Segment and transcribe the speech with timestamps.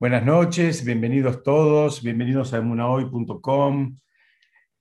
[0.00, 3.96] Buenas noches, bienvenidos todos, bienvenidos a emunahoy.com,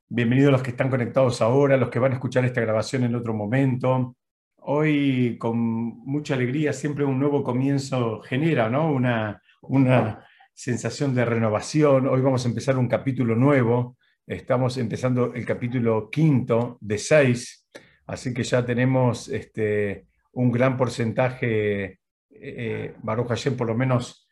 [0.09, 3.31] bienvenidos los que están conectados ahora, los que van a escuchar esta grabación en otro
[3.31, 4.17] momento.
[4.55, 8.91] Hoy, con mucha alegría, siempre un nuevo comienzo genera ¿no?
[8.91, 12.07] una, una sensación de renovación.
[12.07, 17.69] Hoy vamos a empezar un capítulo nuevo, estamos empezando el capítulo quinto de seis,
[18.07, 21.99] así que ya tenemos este, un gran porcentaje, eh,
[22.31, 24.22] eh Baruch por lo menos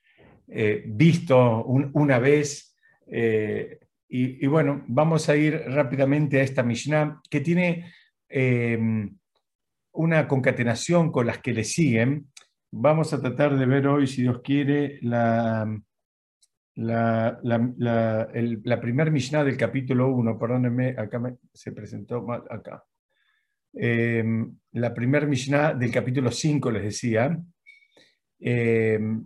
[0.53, 2.75] eh, visto una vez.
[3.07, 3.79] Eh,
[4.13, 7.93] y, bueno, vamos a ir rápidamente a esta Mishnah que tiene
[8.27, 9.17] em,
[9.93, 12.27] una concatenación con las que le siguen.
[12.71, 15.81] Vamos a tratar de ver hoy, si Dios quiere, la,
[16.75, 20.37] la, la, primer Mishnah del capítulo 1.
[20.37, 21.21] Perdónenme, acá
[21.53, 22.83] se presentó mal, acá.
[23.73, 27.39] Em, la primer Mishnah del capítulo 5, les decía.
[28.37, 29.25] Em,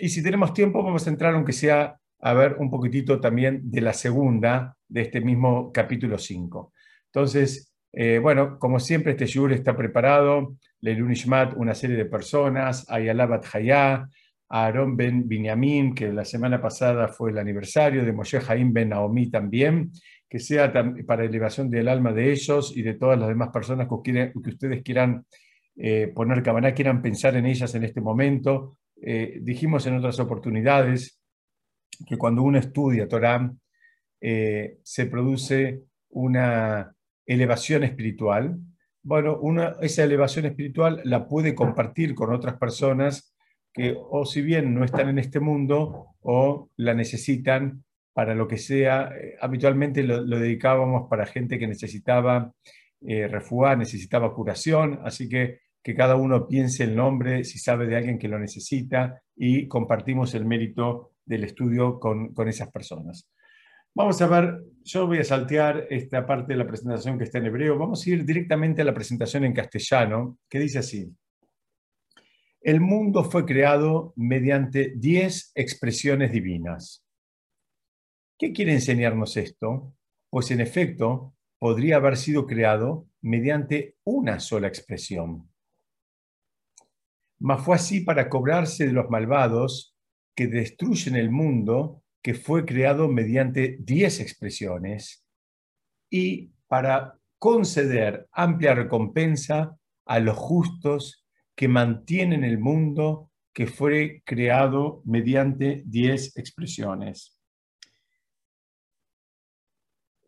[0.00, 3.80] y si tenemos tiempo, vamos a entrar, aunque sea, a ver un poquitito también de
[3.80, 6.72] la segunda de este mismo capítulo 5.
[7.06, 10.56] Entonces, eh, bueno, como siempre, este Shur está preparado.
[10.80, 12.86] Leilun Ishmat, una serie de personas.
[12.90, 14.08] Ayalabat Hayá,
[14.48, 19.30] Aaron ben Binyamin, que la semana pasada fue el aniversario de Moshe Haim ben Naomi
[19.30, 19.90] también,
[20.28, 20.72] que sea
[21.06, 24.82] para elevación del alma de ellos y de todas las demás personas que, que ustedes
[24.82, 25.24] quieran
[25.76, 31.20] eh, poner cabana, quieran pensar en ellas en este momento, eh, dijimos en otras oportunidades
[32.06, 33.52] que cuando uno estudia Torah
[34.20, 36.94] eh, se produce una
[37.26, 38.58] elevación espiritual.
[39.02, 39.40] Bueno,
[39.80, 43.34] esa elevación espiritual la puede compartir con otras personas
[43.72, 48.58] que o si bien no están en este mundo o la necesitan para lo que
[48.58, 49.12] sea.
[49.16, 52.52] Eh, habitualmente lo, dedicábamos para gente que necesitaba
[53.00, 53.28] eh,
[53.78, 58.28] necesitaba curación, así que que cada uno piense el nombre, si sabe de alguien que
[58.28, 63.28] lo necesita, y compartimos el mérito del estudio con, esas personas.
[63.94, 67.46] Vamos a ver, yo voy a saltear esta parte de la presentación que está en
[67.46, 71.10] hebreo, vamos a ir directamente a la presentación en castellano, que dice así.
[72.60, 77.06] El mundo fue creado mediante 10 expresiones divinas.
[78.38, 79.94] ¿Qué quiere enseñarnos esto?
[80.28, 85.49] Pues en efecto, podría haber sido creado mediante una sola expresión
[87.40, 89.96] mas fue así para cobrarse de los malvados
[90.36, 95.24] que destruyen el mundo que fue creado mediante diez expresiones
[96.10, 101.24] y para conceder amplia recompensa a los justos
[101.56, 107.38] que mantienen el mundo que fue creado mediante diez expresiones.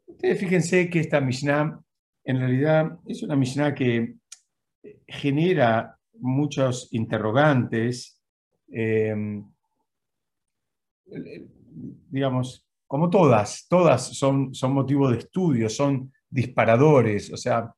[0.07, 1.81] Ustedes fíjense que esta Mishnah
[2.25, 4.15] en realidad es una Mishnah que
[5.07, 8.19] genera muchos interrogantes,
[8.73, 9.15] eh,
[12.11, 17.75] digamos, como todas, todas son, son motivo de estudio, son disparadores, o sea,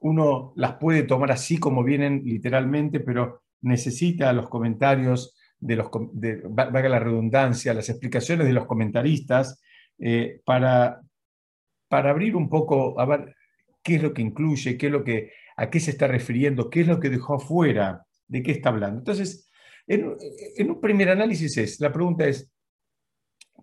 [0.00, 6.42] uno las puede tomar así como vienen literalmente, pero necesita los comentarios de los, de,
[6.48, 9.60] valga la redundancia, las explicaciones de los comentaristas
[9.98, 11.00] eh, para,
[11.88, 13.36] para abrir un poco, a ver
[13.82, 16.80] qué es lo que incluye, qué es lo que a qué se está refiriendo, qué
[16.80, 19.00] es lo que dejó afuera, de qué está hablando.
[19.00, 19.46] Entonces,
[19.86, 20.16] en,
[20.70, 22.50] un primer análisis es, la pregunta es,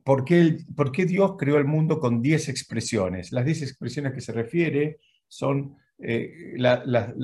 [0.06, 3.32] ¿por qué, ¿por qué Dios creó el mundo con 10 expresiones?
[3.32, 7.16] Las 10 expresiones que se refiere son eh, las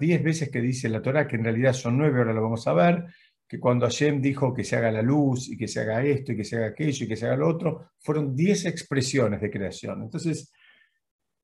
[0.00, 2.72] 10 veces que dice la Torah, que en realidad son 9, ahora lo vamos a
[2.72, 3.04] ver,
[3.46, 6.36] que cuando Hashem dijo que se haga la luz y que se haga esto y
[6.36, 10.02] que se haga aquello y que se haga lo otro, fueron 10 expresiones de creación.
[10.02, 10.52] Entonces,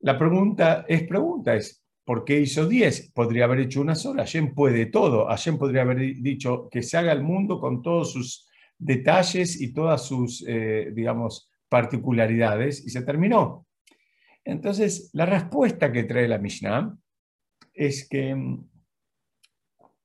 [0.01, 3.13] la pregunta es pregunta, es ¿Por qué hizo 10?
[3.13, 4.25] Podría haber hecho una sola.
[4.25, 5.27] Hashem puede todo.
[5.27, 10.05] Hashem podría haber dicho que se haga el mundo con todos sus detalles y todas
[10.05, 13.67] sus, eh, digamos, particularidades y se terminó.
[14.45, 16.97] Entonces, la respuesta que trae la Mishnah
[17.73, 18.69] es que mm,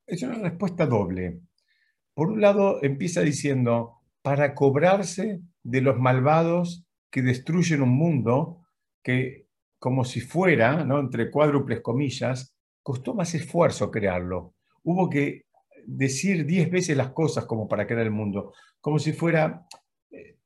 [0.05, 1.39] es una respuesta doble.
[2.13, 8.65] Por un lado, empieza diciendo, para cobrarse de los malvados que destruyen un mundo
[9.03, 9.46] que
[9.79, 10.99] como si fuera, ¿no?
[10.99, 14.55] entre cuádruples comillas, costó más esfuerzo crearlo.
[14.83, 15.43] Hubo que
[15.85, 19.65] decir diez veces las cosas como para crear el mundo, como si fuera,
[20.11, 20.37] eh,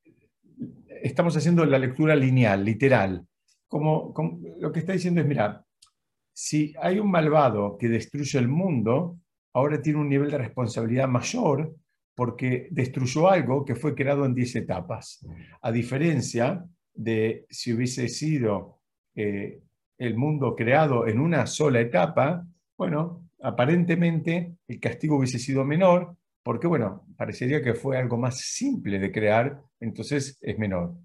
[1.04, 3.26] estamos haciendo la lectura lineal, literal,
[3.68, 4.14] como,
[4.60, 5.66] lo que está diciendo es, mira,
[6.34, 9.18] si hay un malvado que destruye el mundo,
[9.54, 11.74] ahora tiene un nivel de responsabilidad mayor
[12.14, 15.26] porque destruyó algo que fue creado en diez etapas,
[15.62, 18.81] a diferencia de si hubiese sido
[19.16, 19.62] eh,
[19.98, 22.46] el mundo creado en una sola etapa,
[22.78, 29.00] bueno, aparentemente el castigo hubiese sido menor porque bueno, parecería que fue algo más simple
[29.00, 30.96] de crear, entonces es menor.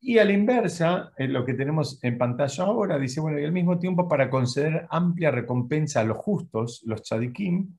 [0.00, 3.78] Y a la inversa, lo que tenemos en pantalla ahora, dice, bueno, y al mismo
[3.78, 7.76] tiempo para conceder amplia recompensa a los justos, los tzadikim,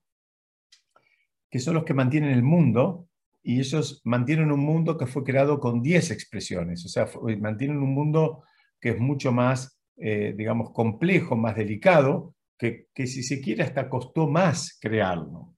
[1.50, 3.07] que son los que mantienen el mundo,
[3.44, 7.07] y ellos mantienen un mundo que fue creado con 10 expresiones, o sea,
[7.39, 8.44] mantienen un mundo
[8.86, 14.28] que es mucho más, eh, digamos, complejo, más delicado, que, si se quiere hasta costó
[14.28, 15.56] más crearlo.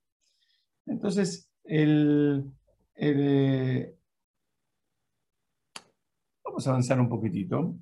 [0.86, 2.46] Entonces, el,
[6.42, 7.76] vamos a avanzar un poquitito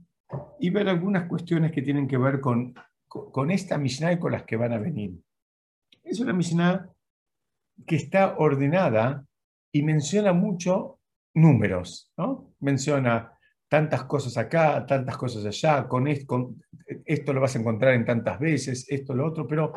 [0.59, 2.73] y ver algunas cuestiones que tienen que ver con,
[3.07, 5.13] con esta Mishnah y con las que van a venir.
[6.03, 6.89] Es una Mishnah
[7.85, 9.23] que está ordenada
[9.71, 10.97] y menciona mucho
[11.35, 12.51] números, ¿no?
[12.61, 13.34] Menciona
[13.75, 16.55] tantas cosas acá, tantas cosas allá, con esto,
[17.03, 19.73] esto lo vas a encontrar en tantas veces, esto, lo otro, pero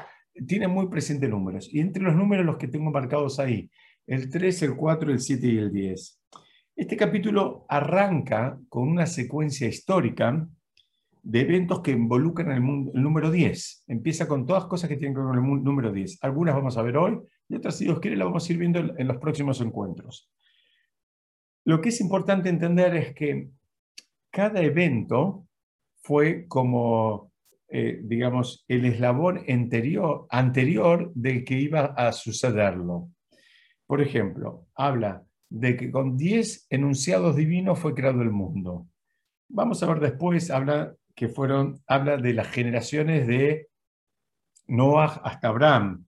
[0.46, 1.68] tiene muy presente números.
[1.74, 3.68] Y entre los números los que tengo marcados ahí,
[4.06, 6.20] el 3, el 4, el 7 y el 10.
[6.76, 10.46] Este capítulo arranca con una secuencia histórica
[11.20, 12.62] de eventos que involucran el,
[12.94, 13.82] el número 10.
[13.88, 16.18] Empieza con todas cosas que tienen que ver con el número 10.
[16.22, 17.18] Algunas vamos a ver hoy
[17.48, 20.30] y otras, si Dios quiere, las vamos a ir viendo en los próximos encuentros.
[21.64, 23.57] Lo que es importante entender es que
[24.30, 25.46] cada evento
[26.02, 27.32] fue como,
[27.68, 33.10] eh, digamos, el eslabón anterior, anterior del que iba a sucederlo.
[33.86, 38.86] Por ejemplo, habla de que con 10 enunciados divinos fue creado el mundo.
[39.48, 43.68] Vamos a ver después, habla, que fueron, habla de las generaciones de
[44.66, 46.06] Noah hasta Abraham,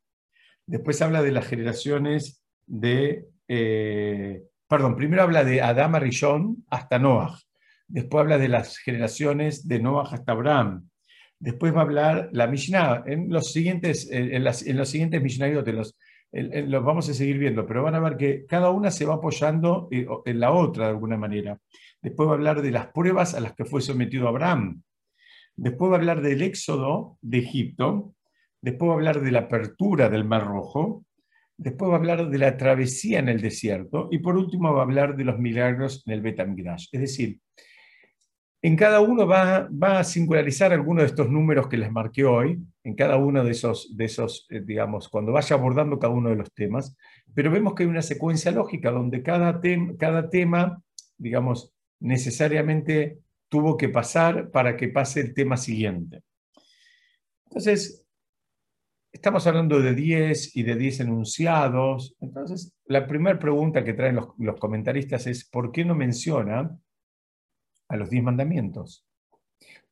[0.71, 7.41] Después habla de las generaciones de, eh, perdón, primero habla de Adama Rishon hasta Noah.
[7.91, 10.89] Después habla de las generaciones de Noah hasta Abraham.
[11.39, 13.05] Después va a hablar la Mishnah.
[13.07, 15.97] En los siguientes, en, los siguientes Mishnayot, los,
[16.33, 19.89] los vamos a seguir viendo, pero van a ver que cada una se va apoyando
[19.91, 21.59] eh, en la otra de alguna manera.
[22.01, 24.83] Después va a hablar de las pruebas a las que fue sometido Abraham.
[25.57, 28.15] Después va a hablar del éxodo de Egipto
[28.61, 31.05] después va a hablar de la apertura del Mar Rojo,
[31.57, 34.85] después va a hablar de la travesía en el desierto y por último va a
[34.85, 36.89] hablar de los milagros en el Betamigdash.
[36.93, 37.41] Es decir,
[38.63, 42.95] en cada uno va, a singularizar alguno de estos números que les marqué hoy, en
[42.95, 46.53] cada uno de esos, de esos eh, digamos, cuando vaya abordando cada uno de los
[46.53, 46.97] temas,
[47.35, 49.61] pero vemos que hay una secuencia lógica donde cada,
[49.99, 50.83] cada tema,
[51.17, 53.19] digamos, necesariamente
[53.49, 56.23] tuvo que pasar para que pase el tema siguiente.
[57.47, 58.05] Entonces,
[59.13, 62.15] Estamos hablando de 10 y de 10 enunciados.
[62.21, 66.79] Entonces, la primera pregunta que traen los, comentaristas es, ¿por qué no menciona
[67.91, 69.07] a los 10 mandamientos?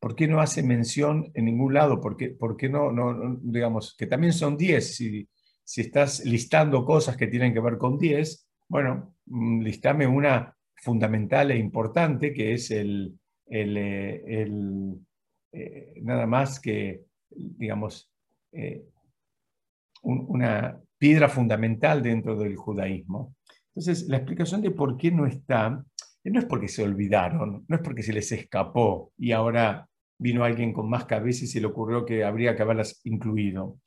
[0.01, 2.01] ¿Por qué no hace mención en ningún lado?
[2.01, 4.97] ¿Por qué, por qué no, no, digamos, que también son 10?
[4.97, 5.29] Si,
[5.65, 11.51] si estás listando cosas que tienen que ver con 10, bueno, mm, listame una fundamental
[11.51, 14.95] e importante que es el, el, eh,
[15.53, 18.11] eh, nada más que, digamos,
[18.53, 18.85] eh,
[20.03, 23.35] una piedra fundamental dentro del judaísmo.
[23.75, 25.85] Entonces, la explicación de por qué no está,
[26.25, 29.89] no es porque se olvidaron, no es porque se les escapó y ahora
[30.19, 33.79] vino alguien con más cabeza y se le ocurrió que habría que haberlas incluido,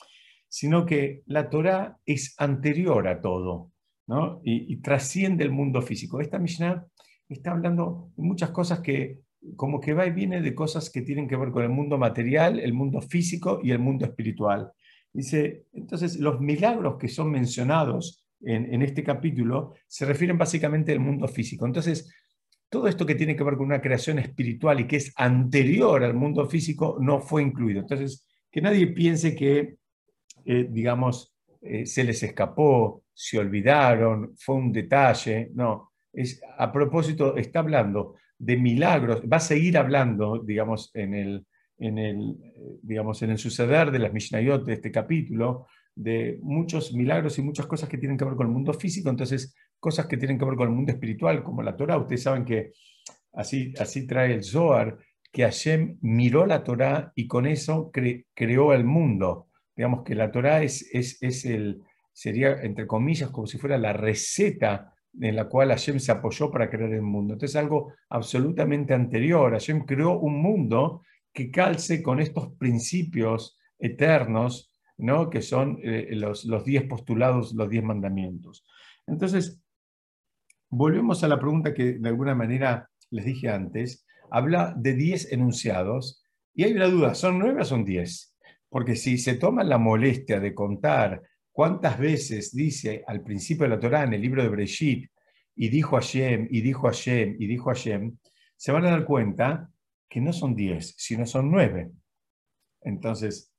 [0.48, 3.72] sino que la Torah es anterior a todo
[4.08, 4.42] ¿no?
[4.44, 6.20] y, trasciende el mundo físico.
[6.22, 6.86] Esta Mishnah
[7.30, 9.20] está hablando de muchas cosas que
[9.56, 12.60] como que va y viene de cosas que tienen que ver con el mundo material,
[12.60, 14.72] el mundo físico y el mundo espiritual.
[15.14, 21.28] Dice, entonces los milagros que son mencionados en, este capítulo se refieren básicamente al mundo
[21.28, 21.66] físico.
[21.66, 22.14] Entonces,
[22.72, 26.14] todo esto que tiene que ver con una creación espiritual y que es anterior al
[26.14, 27.82] mundo físico no fue incluido.
[27.82, 29.76] Entonces, que nadie piense que,
[30.46, 35.50] eh, digamos, eh, se les escapó, se olvidaron, fue un detalle.
[35.54, 41.46] No, es, a propósito, está hablando de milagros, va a seguir hablando, digamos, en el,
[41.78, 42.38] en el,
[42.82, 47.66] digamos, en el suceder de las Mishnayot de este capítulo, de muchos milagros y muchas
[47.66, 50.56] cosas que tienen que ver con el mundo físico, entonces cosas que tienen que ver
[50.56, 51.98] con el mundo espiritual, como la Torah.
[51.98, 52.72] Ustedes saben que
[53.34, 54.98] así, así trae el Zohar,
[55.32, 59.48] que Hashem miró la Torah y con eso creó el mundo.
[59.76, 61.82] Digamos que la Torah es, es, es, el,
[62.14, 66.70] sería, entre comillas, como si fuera la receta en la cual Hashem se apoyó para
[66.70, 67.34] crear el mundo.
[67.34, 69.52] Entonces algo absolutamente anterior.
[69.52, 71.02] Hashem creó un mundo
[71.34, 75.30] que calce con estos principios eternos, ¿no?
[75.30, 78.64] que son eh, los, los diez postulados, los diez mandamientos.
[79.08, 79.62] Entonces,
[80.72, 84.06] volvemos a la pregunta que de alguna manera les dije antes.
[84.32, 86.24] Habla de diez enunciados
[86.56, 88.36] y hay una duda, ¿son nueve o son diez?
[88.70, 93.80] Porque si se toma la molestia de contar cuántas veces dice al principio de la
[93.80, 95.12] Torá, en el libro de Breshit,
[95.56, 98.18] y dijo Hashem, y dijo Hashem, y dijo Hashem,
[98.56, 99.70] se van a dar cuenta
[100.10, 101.92] que no son diez, sino son nueve.
[102.82, 103.54] Entonces,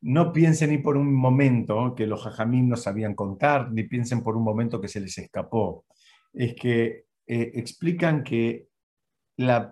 [0.00, 4.36] no piensen ni por un momento que los jajamim no sabían contar, ni piensen por
[4.36, 5.84] un momento que se les escapó.
[6.32, 8.66] Es que eh, explican que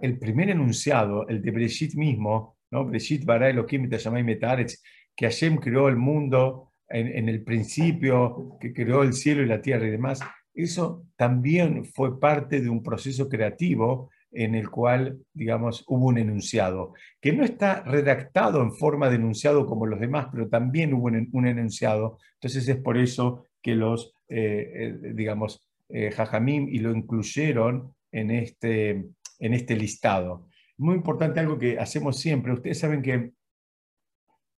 [0.00, 2.86] el primer enunciado, el de Breshit mismo, ¿no?
[2.86, 9.42] Breshit bara Elohim que Hashem creó el mundo en, el principio, que creó el cielo
[9.42, 10.20] y la tierra y demás,
[10.54, 16.94] eso también fue parte de un proceso creativo en el cual, digamos, hubo un enunciado,
[17.20, 21.46] que no está redactado en forma de enunciado como los demás, pero también hubo un,
[21.46, 22.18] enunciado.
[22.34, 28.30] Entonces es por eso que los, eh, eh, digamos, eh, Jajamim y lo incluyeron en
[28.30, 28.90] este,
[29.38, 30.48] en este listado.
[30.76, 32.52] Muy importante algo que hacemos siempre.
[32.52, 33.32] Ustedes saben que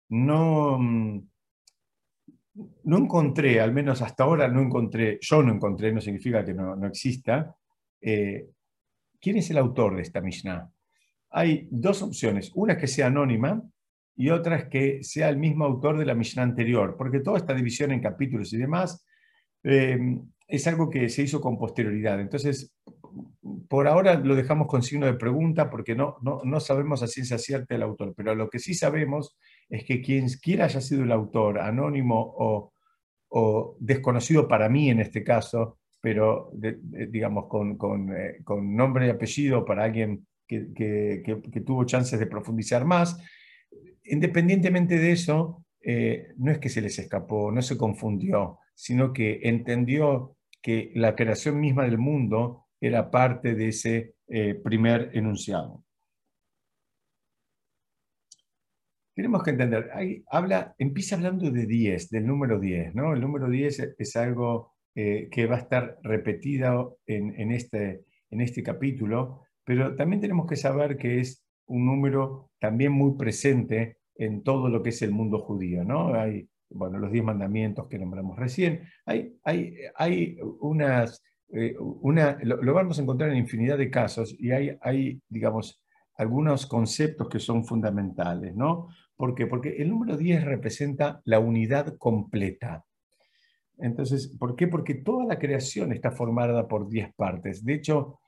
[0.09, 1.29] no, mm,
[2.85, 6.87] no encontré, al menos hasta ahora no encontré, yo no encontré, no significa que no,
[6.87, 7.55] exista,
[8.01, 8.49] eh,
[9.21, 10.69] quién es el autor de esta Mishnah.
[11.31, 13.63] Hay dos opciones, una es que sea anónima
[14.17, 17.55] y otra es que sea el mismo autor de la Mishnah anterior, porque toda esta
[17.55, 19.05] división en capítulos y demás
[19.63, 19.99] eh,
[20.49, 22.19] es algo que se hizo con posterioridad.
[22.21, 22.75] Entonces,
[23.69, 27.75] por ahora lo dejamos con signo de pregunta porque no, no, sabemos a ciencia cierta
[27.75, 29.37] el autor, pero lo que sí sabemos
[29.69, 32.73] es que quien quiera haya sido el autor, anónimo o,
[33.79, 40.27] desconocido para mí en este caso, pero digamos eh, con, nombre y apellido para alguien
[40.47, 43.19] que, tuvo chances de profundizar más,
[44.05, 49.41] independientemente de eso, eh, no es que se les escapó, no se confundió, sino que
[49.43, 55.85] entendió que la creación misma del mundo era parte de ese eh, primer enunciado.
[59.15, 59.91] Tenemos que entender,
[60.31, 63.15] habla, empieza hablando de 10, del número 10, ¿no?
[63.15, 68.63] El número 10 es algo eh, que va a estar repetido en, este, en este
[68.63, 74.69] capítulo, pero también tenemos que saber que es un número también muy presente en todo
[74.69, 76.15] lo que es el mundo judío, ¿no?
[76.15, 82.75] Hay, bueno, los 10 mandamientos que nombramos recién, hay, hay, hay unas eh, una, lo,
[82.75, 85.83] vamos a encontrar en infinidad de casos y hay, hay, digamos,
[86.17, 88.89] algunos conceptos que son fundamentales, ¿no?
[89.17, 89.47] ¿Por qué?
[89.47, 92.85] Porque el número 10 representa la unidad completa.
[93.79, 94.69] Entonces, ¿por qué?
[94.69, 97.65] Porque toda la creación está formada por 10 partes.
[97.65, 98.19] De hecho,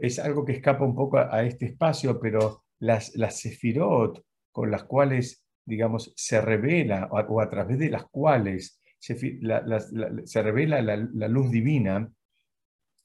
[0.00, 4.84] es algo que escapa un poco a, este espacio, pero las, las sefirot con las
[4.84, 9.16] cuales, digamos, se revela o a, través de las cuales se,
[10.24, 12.10] se revela la luz divina,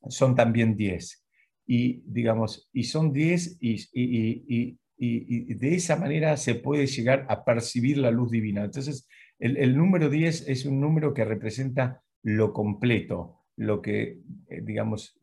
[0.08, 1.26] son también 10.
[1.66, 8.12] Y, digamos, y son 10 y, de esa manera se puede llegar a percibir la
[8.12, 8.64] luz divina.
[8.64, 9.08] Entonces,
[9.40, 15.20] el, número 10 es un número que representa lo completo, lo que, eh, digamos,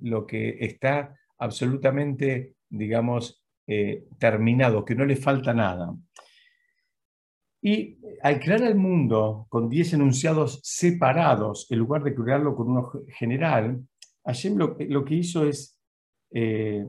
[0.00, 5.94] lo que está absolutamente, digamos, eh, terminado, que no le falta nada.
[7.62, 12.90] Y al crear el mundo con 10 enunciados separados, en lugar de crearlo con uno
[13.08, 13.86] general,
[14.24, 15.78] Hashem lo, que hizo es,
[16.32, 16.84] eh,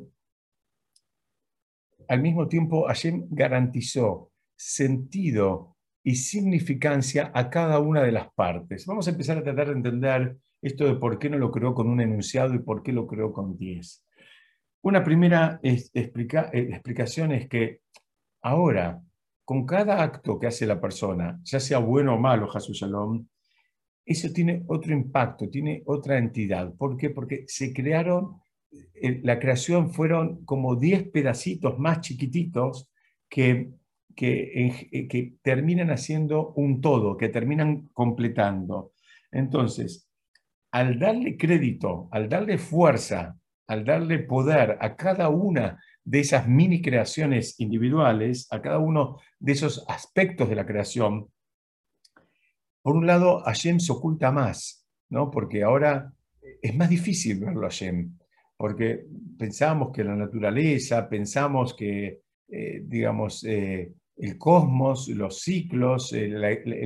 [2.08, 8.86] al mismo tiempo, Hashem garantizó sentido y significancia a cada una de las partes.
[8.86, 11.88] Vamos a empezar a tratar de entender esto de por qué no lo creó con
[11.88, 14.06] un enunciado y por qué lo creó con 10.
[14.84, 17.80] Una primera eh, explicación es que
[18.42, 19.02] ahora,
[19.46, 23.26] con cada acto que hace la persona, ya sea bueno o malo, Jesús Shalom,
[24.06, 26.74] eso tiene otro impacto, tiene otra entidad.
[26.76, 27.10] ¿Por qué?
[27.12, 32.92] Porque se crearon, eh, la creación fueron como 10 pedacitos más chiquititos
[33.30, 33.72] que,
[34.14, 38.92] que, eh, que terminan haciendo un todo, que terminan completando.
[39.32, 40.10] Entonces,
[40.72, 46.82] al darle crédito, al darle fuerza, al darle poder a cada una de esas mini
[46.82, 51.30] creaciones individuales, a cada uno de esos aspectos de la creación,
[52.82, 55.32] por un lado, Hashem se oculta más, ¿no?
[55.32, 56.12] porque ahora
[56.62, 58.18] es más difícil verlo a Hashem,
[58.58, 59.06] porque
[59.38, 66.44] pensamos que la naturaleza, pensamos que, eh, digamos, eh, el cosmos, los ciclos, el,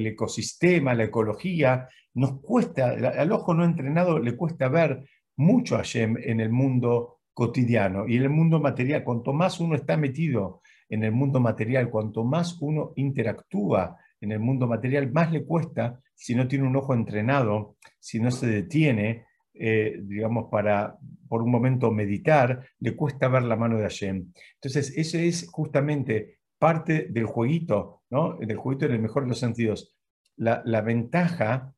[0.07, 5.03] ecosistema, la ecología, nos cuesta, al ojo no entrenado le cuesta ver
[5.37, 8.07] mucho a Hashem en el mundo cotidiano.
[8.07, 12.23] Y en el mundo material, cuanto más uno está metido en el mundo material, cuanto
[12.23, 16.93] más uno interactúa en el mundo material, más le cuesta, si no tiene un ojo
[16.93, 23.43] entrenado, si no se detiene, eh, digamos, para por un momento meditar, le cuesta ver
[23.43, 24.31] la mano de Hashem.
[24.55, 28.37] Entonces, ese es justamente parte del jueguito, ¿no?
[28.37, 29.95] del jueguito en el mejor de los sentidos.
[30.37, 31.76] la, ventaja, eh,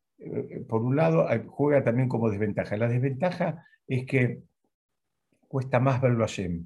[0.67, 2.77] por un lado, juega también como desventaja.
[2.77, 4.41] La desventaja es que
[5.47, 6.65] cuesta más verlo a Shem.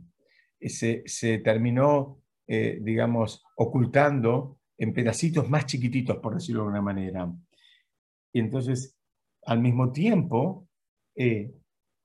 [0.59, 7.31] Se, se terminó, eh, digamos, ocultando en pedacitos más chiquititos, por decirlo de alguna manera.
[8.31, 8.97] Y entonces,
[9.45, 10.67] al mismo tiempo,
[11.15, 11.53] eh,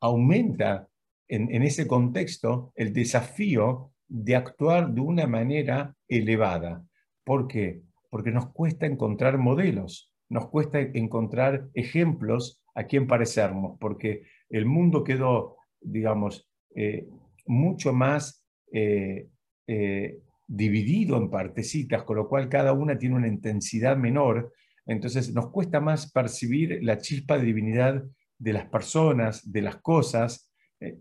[0.00, 0.88] aumenta
[1.28, 6.84] en, ese contexto el desafío de actuar de una manera elevada.
[7.24, 7.82] ¿Por qué?
[8.08, 15.04] Porque nos cuesta encontrar modelos, nos cuesta encontrar ejemplos a quien parecernos, porque el mundo
[15.04, 17.08] quedó, digamos, eh,
[17.46, 19.28] mucho más eh,
[19.66, 24.52] eh, dividido en partecitas, con lo cual cada una tiene una intensidad menor,
[24.86, 28.04] entonces nos cuesta más percibir la chispa de divinidad
[28.38, 30.52] de las personas, de las cosas,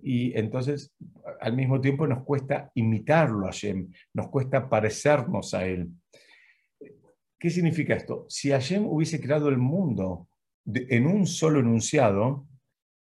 [0.01, 0.95] y entonces
[1.39, 5.91] al mismo tiempo nos cuesta imitarlo a Hashem, nos cuesta parecernos a él.
[7.39, 8.25] ¿Qué significa esto?
[8.29, 10.27] Si Hashem hubiese creado el mundo
[10.65, 12.47] en un solo enunciado,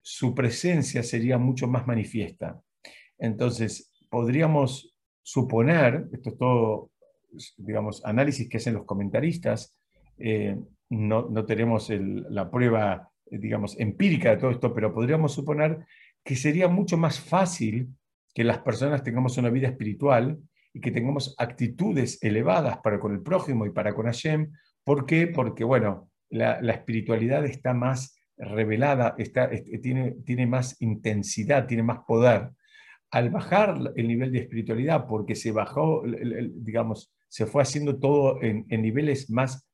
[0.01, 2.61] su presencia sería mucho más manifiesta.
[3.17, 6.91] Entonces, podríamos suponer, esto es todo,
[7.57, 9.75] digamos, análisis que hacen los comentaristas,
[10.17, 10.57] eh,
[10.89, 15.85] no, no, tenemos la prueba, digamos, empírica de todo esto, pero podríamos suponer
[16.23, 17.89] que sería mucho más fácil
[18.33, 20.39] que las personas tengamos una vida espiritual
[20.73, 24.51] y que tengamos actitudes elevadas para con el prójimo y para con Hashem.
[24.83, 25.27] ¿Por qué?
[25.27, 29.15] Porque, bueno, la, espiritualidad está más revelada,
[29.81, 32.49] tiene, más intensidad, tiene más poder.
[33.11, 38.65] Al bajar el nivel de espiritualidad, porque se bajó, digamos, se fue haciendo todo en,
[38.69, 39.67] niveles más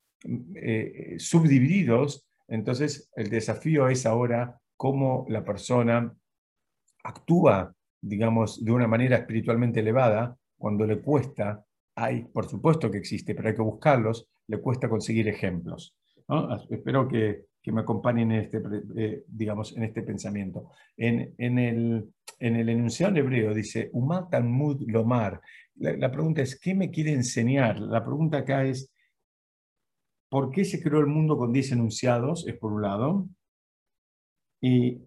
[0.56, 6.14] eh, subdivididos, entonces el desafío es ahora cómo la persona
[7.04, 11.64] actúa, digamos, de una manera espiritualmente elevada, cuando le cuesta,
[11.96, 15.96] hay, por supuesto que existe, pero hay que buscarlos, le cuesta conseguir ejemplos.
[16.70, 18.62] Espero que, me acompañen en este,
[18.96, 20.72] eh, digamos, en este pensamiento.
[20.96, 25.42] En, el, en el enunciado hebreo dice, Umar Talmud Lomar.
[25.76, 27.78] La, la pregunta es, ¿qué me quiere enseñar?
[27.82, 28.90] La pregunta acá es,
[30.30, 32.48] ¿por qué se creó el mundo con 10 enunciados?
[32.48, 33.28] Es por un lado.
[34.62, 35.02] Y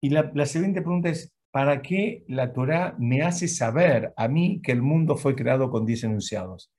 [0.00, 4.72] y la, siguiente pregunta es, ¿para qué la Torah me hace saber a mí que
[4.72, 6.72] el mundo fue creado con 10 enunciados?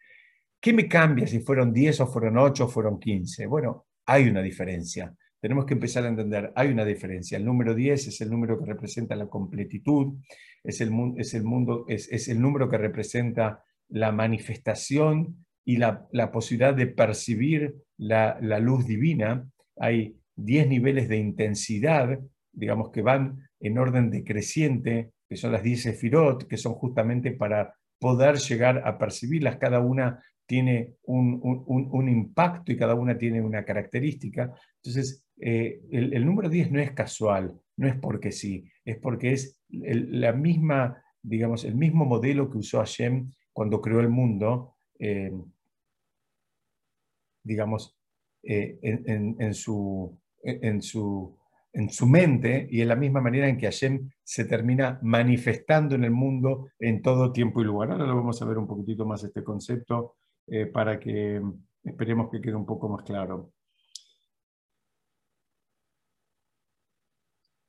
[0.59, 3.47] ¿Qué me cambia si fueron 10 o fueron 8 o fueron 15?
[3.47, 5.13] Bueno, hay una diferencia.
[5.39, 7.37] Tenemos que empezar a entender, hay una diferencia.
[7.37, 10.19] El número 10 es el número que representa la completitud,
[10.63, 16.75] es el, es el, mundo, es, el número que representa la manifestación y la, posibilidad
[16.75, 19.49] de percibir la, la luz divina.
[19.77, 22.19] Hay 10 niveles de intensidad
[22.51, 27.73] digamos que van en orden decreciente, que son las 10 sefirot, que son justamente para
[27.99, 29.57] poder llegar a percibirlas.
[29.57, 34.53] Cada una tiene un, impacto y cada una tiene una característica.
[34.83, 39.57] Entonces, eh, el, número 10 no es casual, no es porque sí, es porque es
[39.69, 45.31] la misma, digamos, el mismo modelo que usó Hashem cuando creó el mundo, eh,
[47.43, 47.97] digamos,
[48.43, 51.37] eh, en, su, en su
[51.73, 56.03] en su mente y en la misma manera en que Hashem se termina manifestando en
[56.03, 57.91] el mundo en todo tiempo y lugar.
[57.91, 60.15] Ahora lo vamos a ver un poquitito más este concepto
[60.47, 61.53] eh, para que mm,
[61.83, 63.53] esperemos que quede un poco más claro.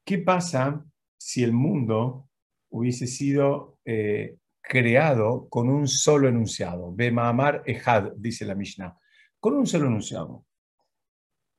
[0.05, 0.85] ¿Qué pasa
[1.17, 2.29] si el mundo
[2.71, 6.93] hubiese sido eh, creado con un solo enunciado?
[6.93, 8.99] Bemamar Ehad, dice la Mishnah.
[9.39, 10.45] Con un solo enunciado.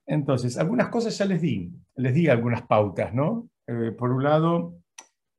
[0.05, 3.49] Entonces, algunas cosas ya les di, les di algunas pautas, ¿no?
[3.67, 4.79] Eh, por un lado,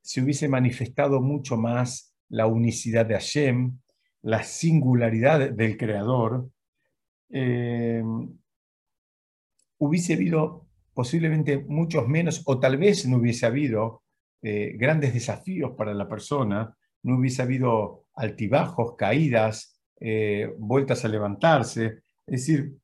[0.01, 3.79] se hubiese manifestado mucho más la unicidad de Hashem,
[4.23, 6.49] la singularidad del Creador,
[7.31, 8.03] eh,
[9.79, 14.03] hubiese habido posiblemente muchos menos, o tal vez no hubiese habido
[14.41, 19.73] eh, grandes desafíos para la persona, no hubiese habido altibajos, caídas,
[20.59, 22.01] vueltas a levantarse.
[22.27, 22.77] Es decir,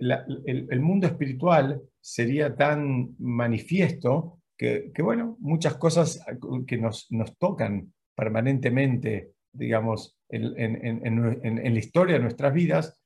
[0.00, 6.24] el, mundo espiritual sería tan manifiesto que, bueno, muchas cosas
[6.66, 7.08] que nos,
[7.38, 12.98] tocan permanentemente, digamos, en, la historia de nuestras vidas,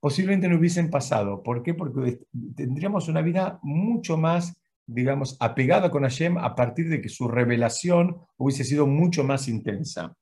[0.00, 1.42] posiblemente no hubiesen pasado.
[1.42, 1.74] ¿Por qué?
[1.74, 2.20] Porque
[2.56, 8.16] tendríamos una vida mucho más, digamos, apegada con Hashem a partir de que su revelación
[8.36, 10.16] hubiese sido mucho más intensa.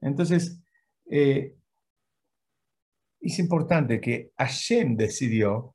[0.00, 0.60] Entonces,
[1.10, 1.54] eh,
[3.26, 5.74] es importante que Hashem decidió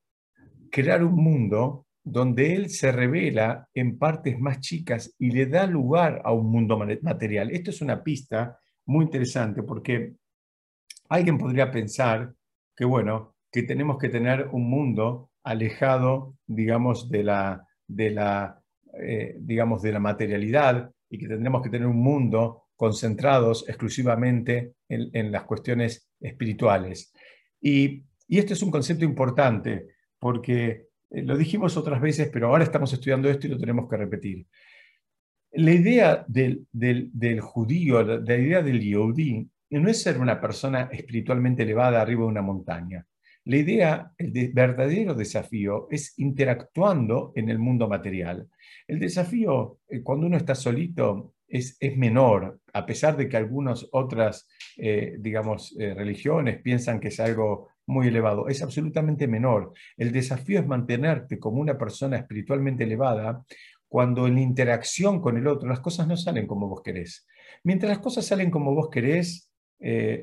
[0.72, 6.22] crear un mundo donde Él se revela en partes más chicas y le da lugar
[6.24, 7.52] a un mundo material.
[7.52, 10.14] Esto es una pista muy interesante porque
[11.10, 12.34] alguien podría pensar
[12.76, 17.66] que, bueno, que tenemos que tener un mundo alejado, digamos, de la,
[19.02, 25.32] eh, digamos, de la materialidad y que tendremos que tener un mundo concentrados exclusivamente en,
[25.32, 27.14] las cuestiones espirituales.
[27.62, 29.88] Y, este es un concepto importante
[30.19, 33.98] porque eh, lo dijimos otras veces, pero ahora estamos estudiando esto y lo tenemos que
[33.98, 34.45] repetir.
[35.54, 41.63] La idea del, del, judío, la idea del yodí, no es ser una persona espiritualmente
[41.63, 43.06] elevada arriba de una montaña.
[43.45, 48.48] La idea, el verdadero desafío es interactuando en el mundo material.
[48.88, 53.88] El desafío, eh, cuando uno está solito, es, es menor, a pesar de que algunas
[53.92, 59.74] otras, eh, digamos, eh, religiones piensan que es algo muy elevado, es absolutamente menor.
[59.98, 63.44] El desafío es mantenerte como una persona espiritualmente elevada
[63.88, 67.26] cuando en interacción con el otro las cosas no salen como vos querés.
[67.64, 69.52] Mientras las cosas salen como vos querés,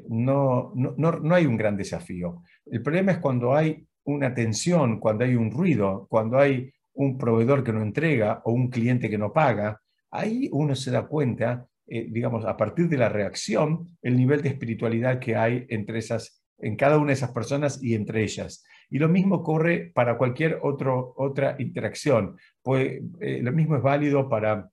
[0.09, 2.43] no, no, no, hay un gran desafío.
[2.67, 7.65] El problema es cuando hay una tensión, cuando hay un ruido, cuando hay un proveedor
[7.65, 9.81] que no entrega o un cliente que no paga,
[10.17, 14.51] ahí uno se da cuenta, eh, digamos, a partir de la reacción, el nivel de
[14.51, 18.65] espiritualidad que hay entre esas, en cada una de esas personas y entre ellas.
[18.91, 22.37] Y lo mismo ocurre para cualquier otro, otra interacción.
[22.63, 24.71] Pues, eh, lo mismo es válido para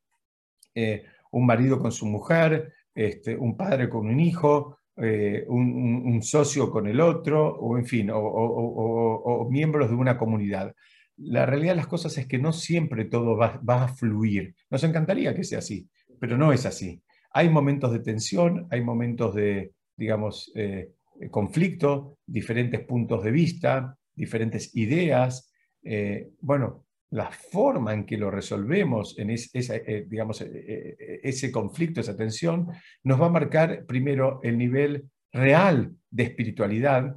[0.75, 6.86] eh, un marido con su mujer, este, un padre con un hijo, un, socio con
[6.86, 10.71] el otro, o en fin, o miembros de una comunidad
[11.17, 14.56] la realidad de las cosas es que no siempre todo va, a fluir.
[14.69, 15.88] Nos encantaría que sea así,
[16.19, 17.02] pero no es así.
[17.32, 20.91] Hay momentos de tensión, hay momentos de, digamos, eh,
[21.30, 25.52] conflicto, diferentes puntos de vista, diferentes ideas.
[25.84, 32.69] Eh, bueno, la forma en que lo resolvemos, en eh, digamos, ese conflicto, esa tensión,
[33.04, 37.15] nos va a marcar primero el nivel real de espiritualidad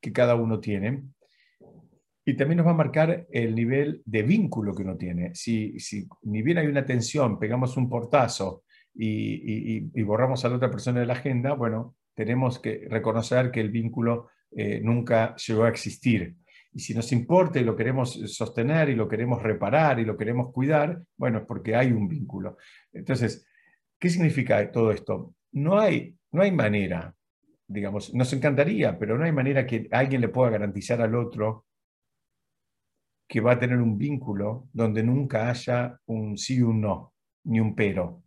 [0.00, 1.02] que cada uno tiene
[2.24, 5.34] y también nos va a marcar el nivel de vínculo que uno tiene.
[5.34, 8.62] Si, si ni bien hay una tensión, pegamos un portazo
[8.94, 13.70] y, borramos a la otra persona de la agenda, bueno, tenemos que reconocer que el
[13.70, 16.36] vínculo eh, nunca llegó a existir.
[16.72, 20.50] Y si nos importa y lo queremos sostener y lo queremos reparar y lo queremos
[20.50, 22.56] cuidar, bueno, es porque hay un vínculo.
[22.92, 23.46] Entonces,
[23.98, 25.34] ¿qué significa todo esto?
[25.52, 27.14] No hay, no hay manera,
[27.68, 31.66] digamos, nos encantaría, pero no hay manera que alguien le pueda garantizar al otro
[33.34, 37.14] que va a tener un vínculo donde nunca haya un sí un no,
[37.46, 38.22] ni un pero.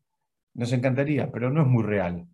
[0.56, 2.28] Nos encantaría, pero no es muy real.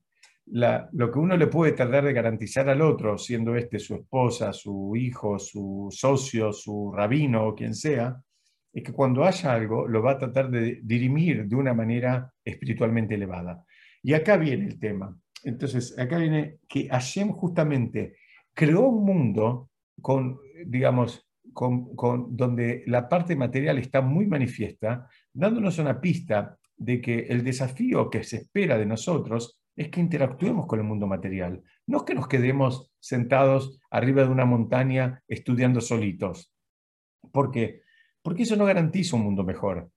[0.48, 4.96] lo que uno le puede tratar de garantizar al otro, siendo este su esposa, su
[4.96, 8.20] hijo, su socio, su rabino o quien sea,
[8.74, 13.14] es que cuando haya algo lo va a tratar de dirimir de una manera espiritualmente
[13.14, 13.64] elevada.
[14.02, 15.16] Y acá viene el tema.
[15.44, 18.16] Entonces, acá viene que Hashem justamente
[18.52, 19.70] creó un mundo
[20.02, 27.44] con, digamos, donde la parte material está muy manifiesta, dándonos una pista de que el
[27.44, 32.14] desafío que se espera de nosotros es que interactuemos con el mundo material, no que
[32.14, 36.54] nos quedemos sentados arriba de una montaña estudiando solitos.
[37.32, 37.82] ¿Por qué?
[38.22, 39.90] Porque eso no garantiza un mundo mejor.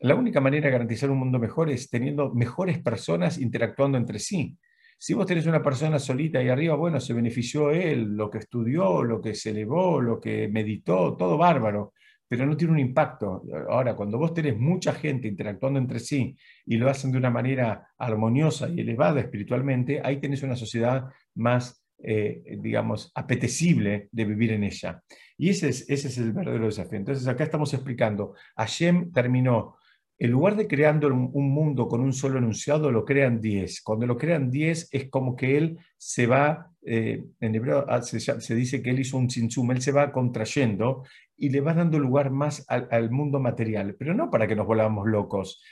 [0.00, 4.56] La única manera de garantizar un mundo mejor es teniendo mejores personas interactuando entre sí.
[5.02, 9.02] Si vos tenés una persona solita ahí arriba, bueno, se benefició él, lo que estudió,
[9.02, 11.94] lo que se elevó, lo que meditó, todo bárbaro,
[12.28, 13.42] pero no tiene un impacto.
[13.70, 16.36] Ahora, cuando vos tenés mucha gente interactuando entre sí
[16.66, 21.82] y lo hacen de una manera armoniosa y elevada espiritualmente, ahí tenés una sociedad más,
[22.02, 25.02] eh, digamos, apetecible de vivir en ella.
[25.38, 26.98] Y ese es, ese es el verdadero desafío.
[26.98, 29.76] Entonces, acá estamos explicando, Hashem terminó
[30.20, 33.80] en lugar de creando un mundo con un solo enunciado, lo crean 10.
[33.80, 38.54] Cuando lo crean 10 es como que él se va, eh, en hebreo ah, se,
[38.54, 41.04] dice que él hizo un chinsum, él se va contrayendo
[41.38, 45.08] y le va dando lugar más al, mundo material, pero no para que nos volvamos
[45.08, 45.62] locos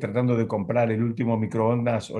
[0.00, 2.18] tratando de comprar el último microondas o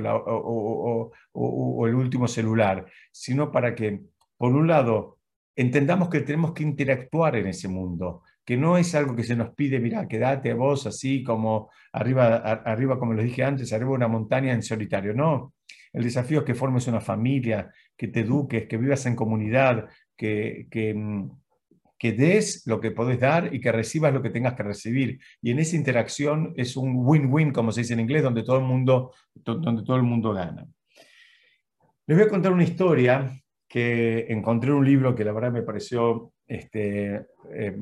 [1.89, 4.03] el último celular, sino para que,
[4.37, 5.19] por un lado,
[5.57, 9.55] entendamos que tenemos que interactuar en ese mundo que no es algo que se nos
[9.55, 14.09] pide, mira, quédate vos así como arriba, arriba, como les dije antes, arriba de una
[14.09, 15.15] montaña en solitario.
[15.15, 15.55] No,
[15.93, 20.67] el desafío es que formes una familia, que te eduques, que vivas en comunidad, que,
[20.71, 21.31] que, mm,
[21.99, 25.21] que des lo que podés dar y que recibas lo que tengas que recibir.
[25.41, 28.65] Y en esa interacción es un win-win, como se dice en inglés, donde todo el
[28.65, 30.67] mundo, donde todo el mundo gana.
[32.07, 35.63] Les voy a contar una historia que encontré en un libro que la verdad me
[35.63, 37.77] pareció este, eh,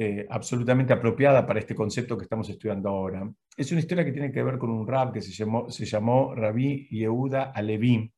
[0.00, 3.28] eh, absolutamente apropiada para este concepto que estamos estudiando ahora.
[3.56, 6.36] Es una historia que tiene que ver con un rab que se llamó, se llamó
[6.36, 8.08] Rabbi Yehuda Alevi.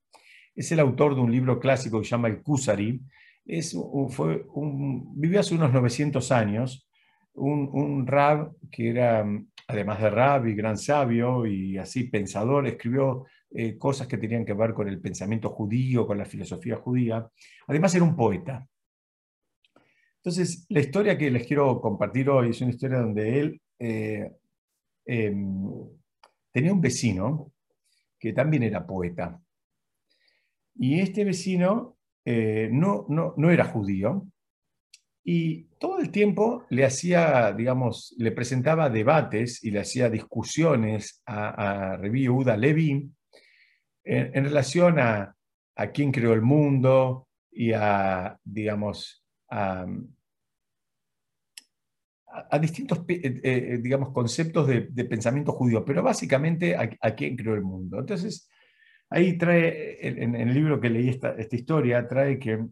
[0.55, 3.01] Es el autor de un libro clásico que se llama El Kusari.
[3.47, 3.75] es,
[4.11, 6.87] fue un, vivió hace unos 900 años,
[7.33, 9.25] un, un rab que era,
[9.67, 14.75] además de rab gran sabio y así pensador, escribió eh, cosas que tenían que ver
[14.75, 17.27] con el pensamiento judío, con la filosofía judía.
[17.67, 18.69] Además era un poeta.
[20.23, 24.31] Entonces, la historia que les quiero compartir hoy es una historia donde él eh,
[25.07, 25.67] em,
[26.53, 27.53] tenía un vecino
[28.19, 29.41] que también era poeta.
[30.75, 34.27] Y este vecino eh, no, no, era judío
[35.25, 41.93] y todo el tiempo le hacía, digamos, le presentaba debates y le hacía discusiones a,
[41.93, 43.11] a Revi Uda Levi
[44.05, 45.35] en, relación a,
[45.77, 49.20] a, quién creó el mundo y a, digamos,
[49.51, 49.87] a,
[52.61, 57.99] distintos, eh, eh, digamos, conceptos de, pensamiento judío, pero básicamente a, quién creó el mundo.
[57.99, 58.49] Entonces,
[59.09, 62.65] ahí trae, en, el libro que leí esta, esta, historia, trae que